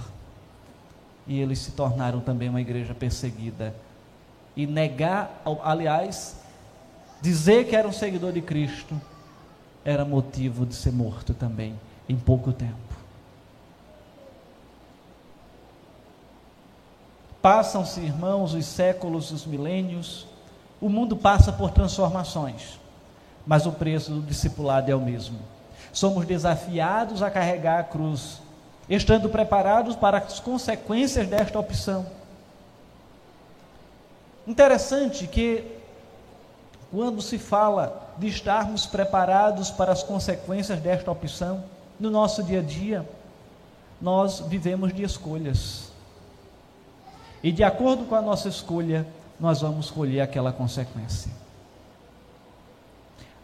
E 1.26 1.40
eles 1.40 1.60
se 1.60 1.72
tornaram 1.72 2.20
também 2.22 2.50
uma 2.50 2.62
igreja 2.62 2.94
perseguida. 2.94 3.76
E 4.56 4.66
negar, 4.66 5.42
aliás, 5.64 6.38
dizer 7.22 7.68
que 7.68 7.76
era 7.76 7.88
um 7.88 7.92
seguidor 7.92 8.32
de 8.32 8.42
Cristo, 8.42 9.00
era 9.84 10.04
motivo 10.04 10.66
de 10.66 10.74
ser 10.74 10.92
morto 10.92 11.34
também, 11.34 11.80
em 12.08 12.16
pouco 12.16 12.52
tempo. 12.52 12.76
Passam-se, 17.42 18.02
irmãos, 18.02 18.54
os 18.54 18.66
séculos, 18.66 19.32
os 19.32 19.46
milênios, 19.46 20.26
o 20.80 20.90
mundo 20.90 21.16
passa 21.16 21.52
por 21.52 21.72
transformações, 21.72 22.80
mas 23.46 23.66
o 23.66 23.72
preço 23.72 24.12
do 24.12 24.22
discipulado 24.22 24.92
é 24.92 24.96
o 24.96 25.02
mesmo. 25.02 25.40
Somos 25.92 26.26
desafiados 26.26 27.24
a 27.24 27.32
carregar 27.32 27.80
a 27.80 27.84
cruz, 27.84 28.42
estando 28.90 29.30
preparados 29.30 29.96
para 29.96 30.20
as 30.20 30.40
consequências 30.40 31.28
desta 31.28 31.60
opção. 31.60 32.06
Interessante 34.46 35.28
que, 35.28 35.64
quando 36.92 37.22
se 37.22 37.38
fala 37.38 38.14
de 38.18 38.28
estarmos 38.28 38.86
preparados 38.86 39.72
para 39.72 39.92
as 39.92 40.04
consequências 40.04 40.80
desta 40.80 41.12
opção, 41.12 41.64
no 42.00 42.12
nosso 42.12 42.44
dia 42.44 42.60
a 42.60 42.64
dia, 42.64 43.08
nós 44.00 44.40
vivemos 44.40 44.94
de 44.94 45.04
escolhas. 45.04 45.92
E 47.42 47.52
de 47.52 47.64
acordo 47.64 48.06
com 48.06 48.16
a 48.16 48.22
nossa 48.22 48.48
escolha, 48.48 49.06
nós 49.40 49.62
vamos 49.62 49.92
colher 49.92 50.22
aquela 50.22 50.52
consequência. 50.52 51.32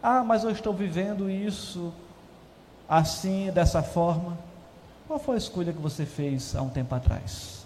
Ah, 0.02 0.22
mas 0.22 0.44
eu 0.44 0.50
estou 0.50 0.72
vivendo 0.72 1.30
isso 1.30 1.92
assim, 2.88 3.50
dessa 3.52 3.82
forma. 3.82 4.36
Qual 5.06 5.18
foi 5.18 5.36
a 5.36 5.38
escolha 5.38 5.72
que 5.72 5.80
você 5.80 6.04
fez 6.04 6.54
há 6.54 6.62
um 6.62 6.68
tempo 6.68 6.94
atrás? 6.94 7.64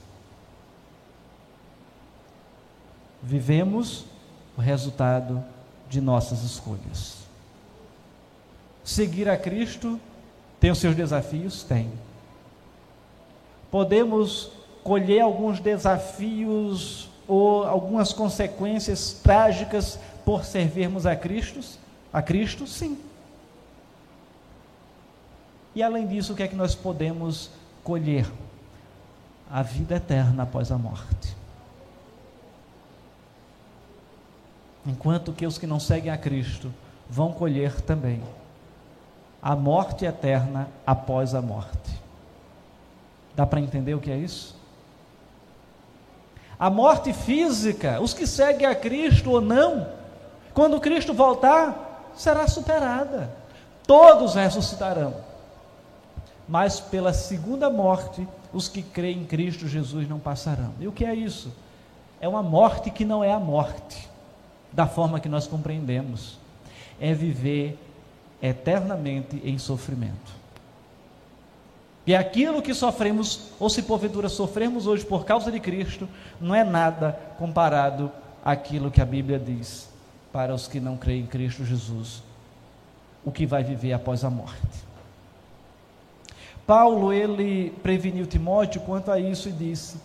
Vivemos 3.23 4.05
o 4.57 4.61
resultado 4.61 5.45
de 5.89 6.01
nossas 6.01 6.43
escolhas. 6.43 7.17
Seguir 8.85 9.29
a 9.29 9.37
Cristo 9.37 10.01
tem 10.61 10.71
os 10.71 10.79
seus 10.79 10.95
desafios? 10.95 11.63
Tem. 11.63 11.91
Podemos 13.71 14.51
colher 14.83 15.21
alguns 15.21 15.61
desafios 15.61 17.09
ou 17.29 17.65
algumas 17.65 18.13
consequências 18.13 19.13
trágicas 19.23 19.99
por 20.25 20.45
servirmos 20.45 21.05
a 21.05 21.15
Cristo? 21.15 21.61
A 22.11 22.23
Cristo, 22.23 22.67
sim. 22.67 22.99
E 25.75 25.83
além 25.83 26.07
disso, 26.07 26.33
o 26.33 26.37
que 26.37 26.43
é 26.43 26.49
que 26.49 26.57
nós 26.57 26.75
podemos 26.75 27.51
colher? 27.85 28.27
A 29.51 29.63
vida 29.63 29.97
eterna 29.97 30.43
após 30.43 30.73
a 30.73 30.79
morte. 30.79 31.37
Enquanto 34.87 35.33
que 35.33 35.47
os 35.47 35.59
que 35.59 35.67
não 35.67 35.79
seguem 35.79 36.11
a 36.11 36.19
Cristo 36.19 36.73
vão 37.09 37.33
colher 37.33 37.81
também 37.83 38.23
a 39.41 39.55
morte 39.55 40.05
eterna 40.05 40.69
após 40.87 41.35
a 41.35 41.41
morte. 41.41 41.99
Dá 43.37 43.47
para 43.47 43.61
entender 43.61 43.95
o 43.95 44.01
que 44.01 44.11
é 44.11 44.17
isso? 44.17 44.58
A 46.59 46.69
morte 46.69 47.13
física, 47.13 48.01
os 48.01 48.13
que 48.13 48.27
seguem 48.27 48.67
a 48.67 48.75
Cristo 48.75 49.31
ou 49.31 49.41
não, 49.41 49.87
quando 50.53 50.81
Cristo 50.81 51.15
voltar, 51.15 52.11
será 52.17 52.49
superada. 52.49 53.31
Todos 53.87 54.35
ressuscitarão. 54.35 55.15
Mas 56.49 56.81
pela 56.81 57.13
segunda 57.13 57.71
morte, 57.71 58.27
os 58.53 58.69
que 58.69 58.83
creem 58.83 59.21
em 59.21 59.25
Cristo 59.25 59.69
Jesus 59.69 60.09
não 60.09 60.19
passarão. 60.19 60.73
E 60.81 60.89
o 60.89 60.93
que 60.93 61.05
é 61.05 61.15
isso? 61.15 61.53
É 62.21 62.27
uma 62.27 62.43
morte 62.43 62.91
que 62.91 63.05
não 63.05 63.23
é 63.23 63.33
a 63.33 63.39
morte, 63.39 64.09
da 64.73 64.87
forma 64.87 65.21
que 65.21 65.29
nós 65.29 65.47
compreendemos. 65.47 66.39
É 67.01 67.15
viver 67.15 67.79
eternamente 68.43 69.41
em 69.45 69.59
sofrimento. 69.59 70.38
E 72.09 72.15
aquilo 72.15 72.63
que 72.63 72.73
sofremos, 72.73 73.51
ou 73.61 73.69
se 73.69 73.83
porventura 73.83 74.31
sofremos 74.31 74.87
hoje 74.87 75.05
por 75.05 75.27
causa 75.27 75.53
de 75.53 75.61
Cristo, 75.61 76.09
não 76.41 76.55
é 76.55 76.65
nada 76.65 77.13
comparado 77.37 78.11
àquilo 78.43 78.91
que 78.91 79.03
a 79.03 79.05
Bíblia 79.05 79.39
diz 79.39 79.91
para 80.33 80.55
os 80.55 80.67
que 80.67 80.81
não 80.81 80.97
creem 80.97 81.25
em 81.25 81.27
Cristo 81.27 81.67
Jesus, 81.67 82.23
o 83.23 83.31
que 83.31 83.45
vai 83.45 83.63
viver 83.63 83.93
após 83.93 84.25
a 84.25 84.31
morte. 84.31 84.87
Paulo, 86.67 87.13
ele 87.13 87.75
preveniu 87.83 88.25
Timóteo 88.25 88.81
quanto 88.81 89.11
a 89.11 89.21
isso 89.21 89.51
e 89.51 89.53
disse: 89.53 89.99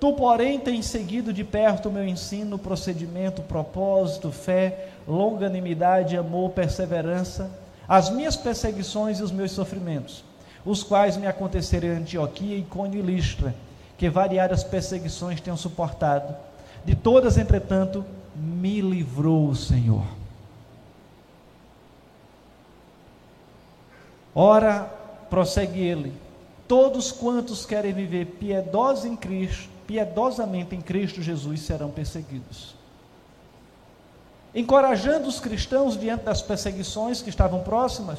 Tu, 0.00 0.12
porém, 0.14 0.58
tens 0.58 0.86
seguido 0.86 1.32
de 1.32 1.44
perto 1.44 1.90
o 1.90 1.92
meu 1.92 2.04
ensino, 2.08 2.58
procedimento, 2.58 3.40
propósito, 3.42 4.32
fé, 4.32 4.88
longanimidade, 5.06 6.16
amor, 6.16 6.50
perseverança, 6.50 7.48
as 7.86 8.10
minhas 8.10 8.34
perseguições 8.34 9.20
e 9.20 9.22
os 9.22 9.30
meus 9.30 9.52
sofrimentos, 9.52 10.24
os 10.64 10.82
quais 10.82 11.16
me 11.16 11.26
aconteceram 11.26 11.88
em 11.88 11.96
Antioquia, 11.98 12.56
Icônio 12.56 13.00
e 13.00 13.02
Listra, 13.02 13.54
que 13.96 14.08
variadas 14.08 14.64
perseguições 14.64 15.40
tenho 15.40 15.56
suportado. 15.56 16.34
De 16.84 16.94
todas, 16.94 17.36
entretanto, 17.38 18.04
me 18.34 18.80
livrou 18.80 19.48
o 19.48 19.56
Senhor. 19.56 20.04
Ora, 24.34 24.84
prossegue 25.28 25.80
ele, 25.80 26.12
todos 26.68 27.10
quantos 27.10 27.66
querem 27.66 27.92
viver 27.92 28.26
piedosos 28.26 29.04
em 29.04 29.16
Cristo, 29.16 29.68
piedosamente 29.86 30.74
em 30.74 30.80
Cristo 30.80 31.20
Jesus 31.20 31.60
serão 31.62 31.90
perseguidos. 31.90 32.74
Encorajando 34.54 35.28
os 35.28 35.40
cristãos 35.40 35.98
diante 35.98 36.24
das 36.24 36.42
perseguições 36.42 37.20
que 37.22 37.28
estavam 37.28 37.60
próximas, 37.60 38.18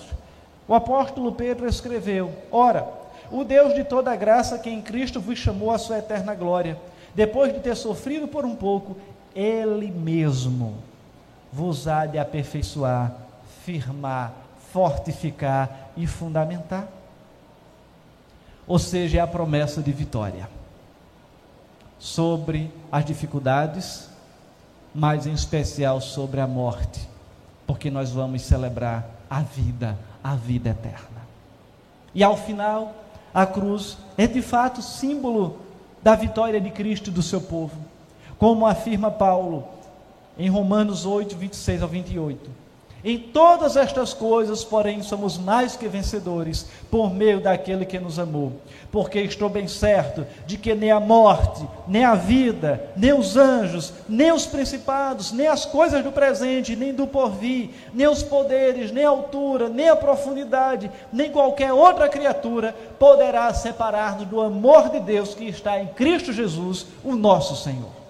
o 0.72 0.74
apóstolo 0.74 1.34
Pedro 1.34 1.68
escreveu: 1.68 2.32
Ora, 2.50 2.88
o 3.30 3.44
Deus 3.44 3.74
de 3.74 3.84
toda 3.84 4.16
graça 4.16 4.58
que 4.58 4.70
em 4.70 4.82
Cristo 4.82 5.20
vos 5.20 5.38
chamou 5.38 5.70
à 5.70 5.78
sua 5.78 5.98
eterna 5.98 6.34
glória, 6.34 6.80
depois 7.14 7.54
de 7.54 7.60
ter 7.60 7.76
sofrido 7.76 8.26
por 8.26 8.46
um 8.46 8.56
pouco, 8.56 8.96
ele 9.36 9.92
mesmo 9.92 10.78
vos 11.52 11.90
há 11.90 12.06
de 12.06 12.18
aperfeiçoar, 12.18 13.14
firmar, 13.66 14.32
fortificar 14.72 15.92
e 15.98 16.08
fundamentar. 16.08 16.88
Ou 18.66 18.80
seja, 18.80 19.18
é 19.18 19.20
a 19.20 19.28
promessa 19.28 19.82
de 19.82 19.92
vitória 19.92 20.48
sobre 22.00 22.72
as 22.90 23.04
dificuldades, 23.04 24.10
mas 24.96 25.28
em 25.28 25.34
especial 25.34 26.00
sobre 26.00 26.40
a 26.40 26.48
morte, 26.48 27.10
porque 27.68 27.92
nós 27.92 28.12
vamos 28.12 28.44
celebrar 28.44 29.06
a 29.30 29.42
vida, 29.42 29.98
a 30.24 30.36
vida 30.36 30.70
eterna. 30.70 31.22
E 32.14 32.24
ao 32.24 32.38
final, 32.38 32.94
a 33.34 33.46
cruz 33.46 33.98
é 34.18 34.28
de 34.28 34.42
fato 34.42 34.82
símbolo 34.82 35.60
da 36.04 36.16
vitória 36.16 36.60
de 36.60 36.70
Cristo 36.70 37.10
e 37.10 37.14
do 37.14 37.22
seu 37.22 37.42
povo, 37.42 37.78
como 38.38 38.66
afirma 38.66 39.12
Paulo 39.12 39.66
em 40.38 40.50
Romanos 40.50 41.06
8, 41.06 41.36
26 41.36 41.82
ao 41.82 41.88
28. 41.88 42.61
Em 43.04 43.18
todas 43.18 43.76
estas 43.76 44.14
coisas, 44.14 44.64
porém, 44.64 45.02
somos 45.02 45.36
mais 45.36 45.76
que 45.76 45.88
vencedores 45.88 46.68
por 46.92 47.12
meio 47.12 47.42
daquele 47.42 47.84
que 47.84 48.00
nos 48.00 48.20
amou. 48.20 48.54
Porque 48.92 49.20
estou 49.22 49.50
bem 49.50 49.68
certo 49.68 50.26
de 50.46 50.56
que 50.56 50.76
nem 50.76 50.92
a 50.92 51.00
morte, 51.00 51.66
nem 51.88 52.04
a 52.04 52.14
vida, 52.14 52.92
nem 52.96 53.12
os 53.12 53.36
anjos, 53.36 53.92
nem 54.08 54.32
os 54.32 54.46
principados, 54.46 55.32
nem 55.32 55.48
as 55.48 55.66
coisas 55.66 56.04
do 56.04 56.12
presente, 56.12 56.76
nem 56.76 56.94
do 56.94 57.08
porvir, 57.08 57.72
nem 57.92 58.08
os 58.08 58.22
poderes, 58.22 58.92
nem 58.92 59.04
a 59.04 59.10
altura, 59.10 59.68
nem 59.68 59.90
a 59.90 59.96
profundidade, 59.96 60.92
nem 61.12 61.32
qualquer 61.32 61.74
outra 61.74 62.08
criatura 62.08 62.76
poderá 63.00 63.52
separar-nos 63.52 64.28
do 64.28 64.40
amor 64.40 64.90
de 64.90 65.00
Deus 65.00 65.34
que 65.34 65.46
está 65.46 65.80
em 65.80 65.88
Cristo 65.88 66.32
Jesus, 66.32 66.86
o 67.04 67.16
nosso 67.16 67.56
Senhor. 67.56 68.01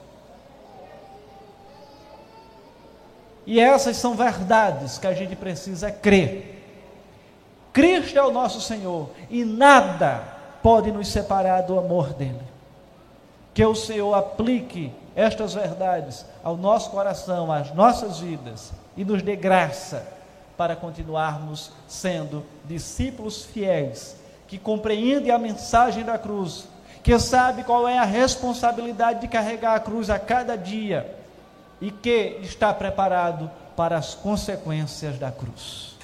E 3.45 3.59
essas 3.59 3.97
são 3.97 4.15
verdades 4.15 4.97
que 4.97 5.07
a 5.07 5.13
gente 5.13 5.35
precisa 5.35 5.89
crer. 5.91 6.59
Cristo 7.73 8.17
é 8.17 8.23
o 8.23 8.31
nosso 8.31 8.61
Senhor 8.61 9.09
e 9.29 9.43
nada 9.43 10.23
pode 10.61 10.91
nos 10.91 11.07
separar 11.07 11.61
do 11.61 11.77
amor 11.79 12.13
dele. 12.13 12.41
Que 13.53 13.65
o 13.65 13.75
Senhor 13.75 14.13
aplique 14.13 14.91
estas 15.15 15.53
verdades 15.53 16.25
ao 16.43 16.55
nosso 16.55 16.89
coração, 16.91 17.51
às 17.51 17.73
nossas 17.73 18.19
vidas 18.19 18.71
e 18.95 19.03
nos 19.03 19.21
dê 19.21 19.35
graça 19.35 20.05
para 20.55 20.75
continuarmos 20.75 21.71
sendo 21.87 22.45
discípulos 22.65 23.43
fiéis 23.43 24.15
que 24.47 24.57
compreendem 24.57 25.31
a 25.31 25.37
mensagem 25.37 26.03
da 26.03 26.17
cruz, 26.17 26.67
que 27.01 27.17
sabe 27.17 27.63
qual 27.63 27.87
é 27.87 27.97
a 27.97 28.03
responsabilidade 28.03 29.21
de 29.21 29.27
carregar 29.27 29.75
a 29.75 29.79
cruz 29.79 30.09
a 30.09 30.19
cada 30.19 30.57
dia 30.57 31.20
e 31.81 31.89
que 31.89 32.37
está 32.41 32.71
preparado 32.71 33.49
para 33.75 33.97
as 33.97 34.13
consequências 34.13 35.17
da 35.17 35.31
cruz. 35.31 35.97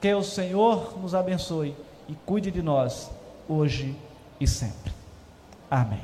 Que 0.00 0.12
o 0.12 0.22
Senhor 0.22 0.98
nos 0.98 1.14
abençoe 1.14 1.76
e 2.08 2.14
cuide 2.26 2.50
de 2.50 2.60
nós 2.60 3.10
hoje 3.48 3.96
e 4.40 4.46
sempre. 4.46 4.92
Amém. 5.70 6.02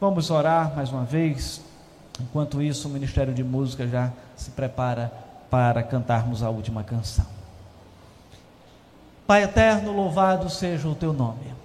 Vamos 0.00 0.30
orar 0.30 0.76
mais 0.76 0.90
uma 0.90 1.04
vez. 1.04 1.60
Enquanto 2.20 2.62
isso, 2.62 2.86
o 2.86 2.90
Ministério 2.90 3.34
de 3.34 3.42
Música 3.42 3.86
já 3.88 4.12
se 4.36 4.50
prepara 4.50 5.12
para 5.50 5.82
cantarmos 5.82 6.42
a 6.42 6.50
última 6.50 6.84
canção. 6.84 7.26
Pai 9.26 9.42
eterno, 9.42 9.92
louvado 9.92 10.48
seja 10.48 10.88
o 10.88 10.94
teu 10.94 11.12
nome. 11.12 11.57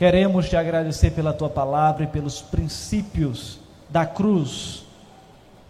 Queremos 0.00 0.48
te 0.48 0.56
agradecer 0.56 1.10
pela 1.10 1.30
tua 1.30 1.50
palavra 1.50 2.04
e 2.04 2.06
pelos 2.06 2.40
princípios 2.40 3.60
da 3.90 4.06
cruz 4.06 4.82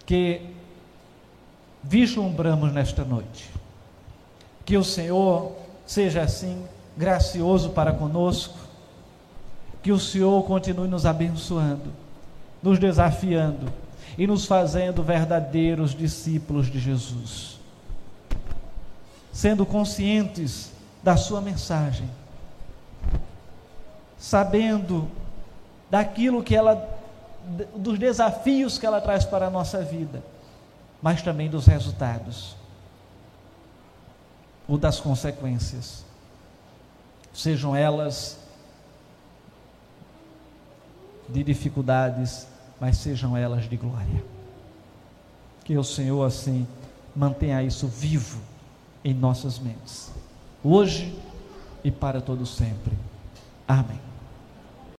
que 0.05 0.55
vislumbramos 1.83 2.71
nesta 2.71 3.03
noite. 3.03 3.49
Que 4.63 4.77
o 4.77 4.85
Senhor 4.85 5.51
seja 5.85 6.21
assim 6.21 6.63
gracioso 6.95 7.71
para 7.71 7.91
conosco, 7.91 8.57
que 9.83 9.91
o 9.91 9.99
Senhor 9.99 10.41
continue 10.45 10.87
nos 10.87 11.05
abençoando, 11.05 11.91
nos 12.63 12.79
desafiando 12.79 13.67
e 14.17 14.25
nos 14.25 14.45
fazendo 14.45 15.03
verdadeiros 15.03 15.93
discípulos 15.93 16.71
de 16.71 16.79
Jesus, 16.79 17.59
sendo 19.33 19.65
conscientes 19.65 20.71
da 21.03 21.17
Sua 21.17 21.41
mensagem 21.41 22.07
sabendo 24.21 25.09
daquilo 25.89 26.43
que 26.43 26.55
ela, 26.55 26.87
dos 27.75 27.97
desafios 27.97 28.77
que 28.77 28.85
ela 28.85 29.01
traz 29.01 29.25
para 29.25 29.47
a 29.47 29.49
nossa 29.49 29.83
vida, 29.83 30.23
mas 31.01 31.23
também 31.23 31.49
dos 31.49 31.65
resultados, 31.65 32.55
ou 34.67 34.77
das 34.77 34.99
consequências, 34.99 36.05
sejam 37.33 37.75
elas 37.75 38.37
de 41.27 41.43
dificuldades, 41.43 42.45
mas 42.79 42.97
sejam 42.97 43.35
elas 43.35 43.67
de 43.67 43.75
glória. 43.75 44.23
Que 45.63 45.75
o 45.75 45.83
Senhor 45.83 46.23
assim 46.23 46.67
mantenha 47.15 47.63
isso 47.63 47.87
vivo 47.87 48.39
em 49.03 49.15
nossas 49.15 49.57
mentes, 49.57 50.11
hoje 50.63 51.17
e 51.83 51.89
para 51.89 52.21
todo 52.21 52.45
sempre. 52.45 52.95
Amém. 53.67 54.10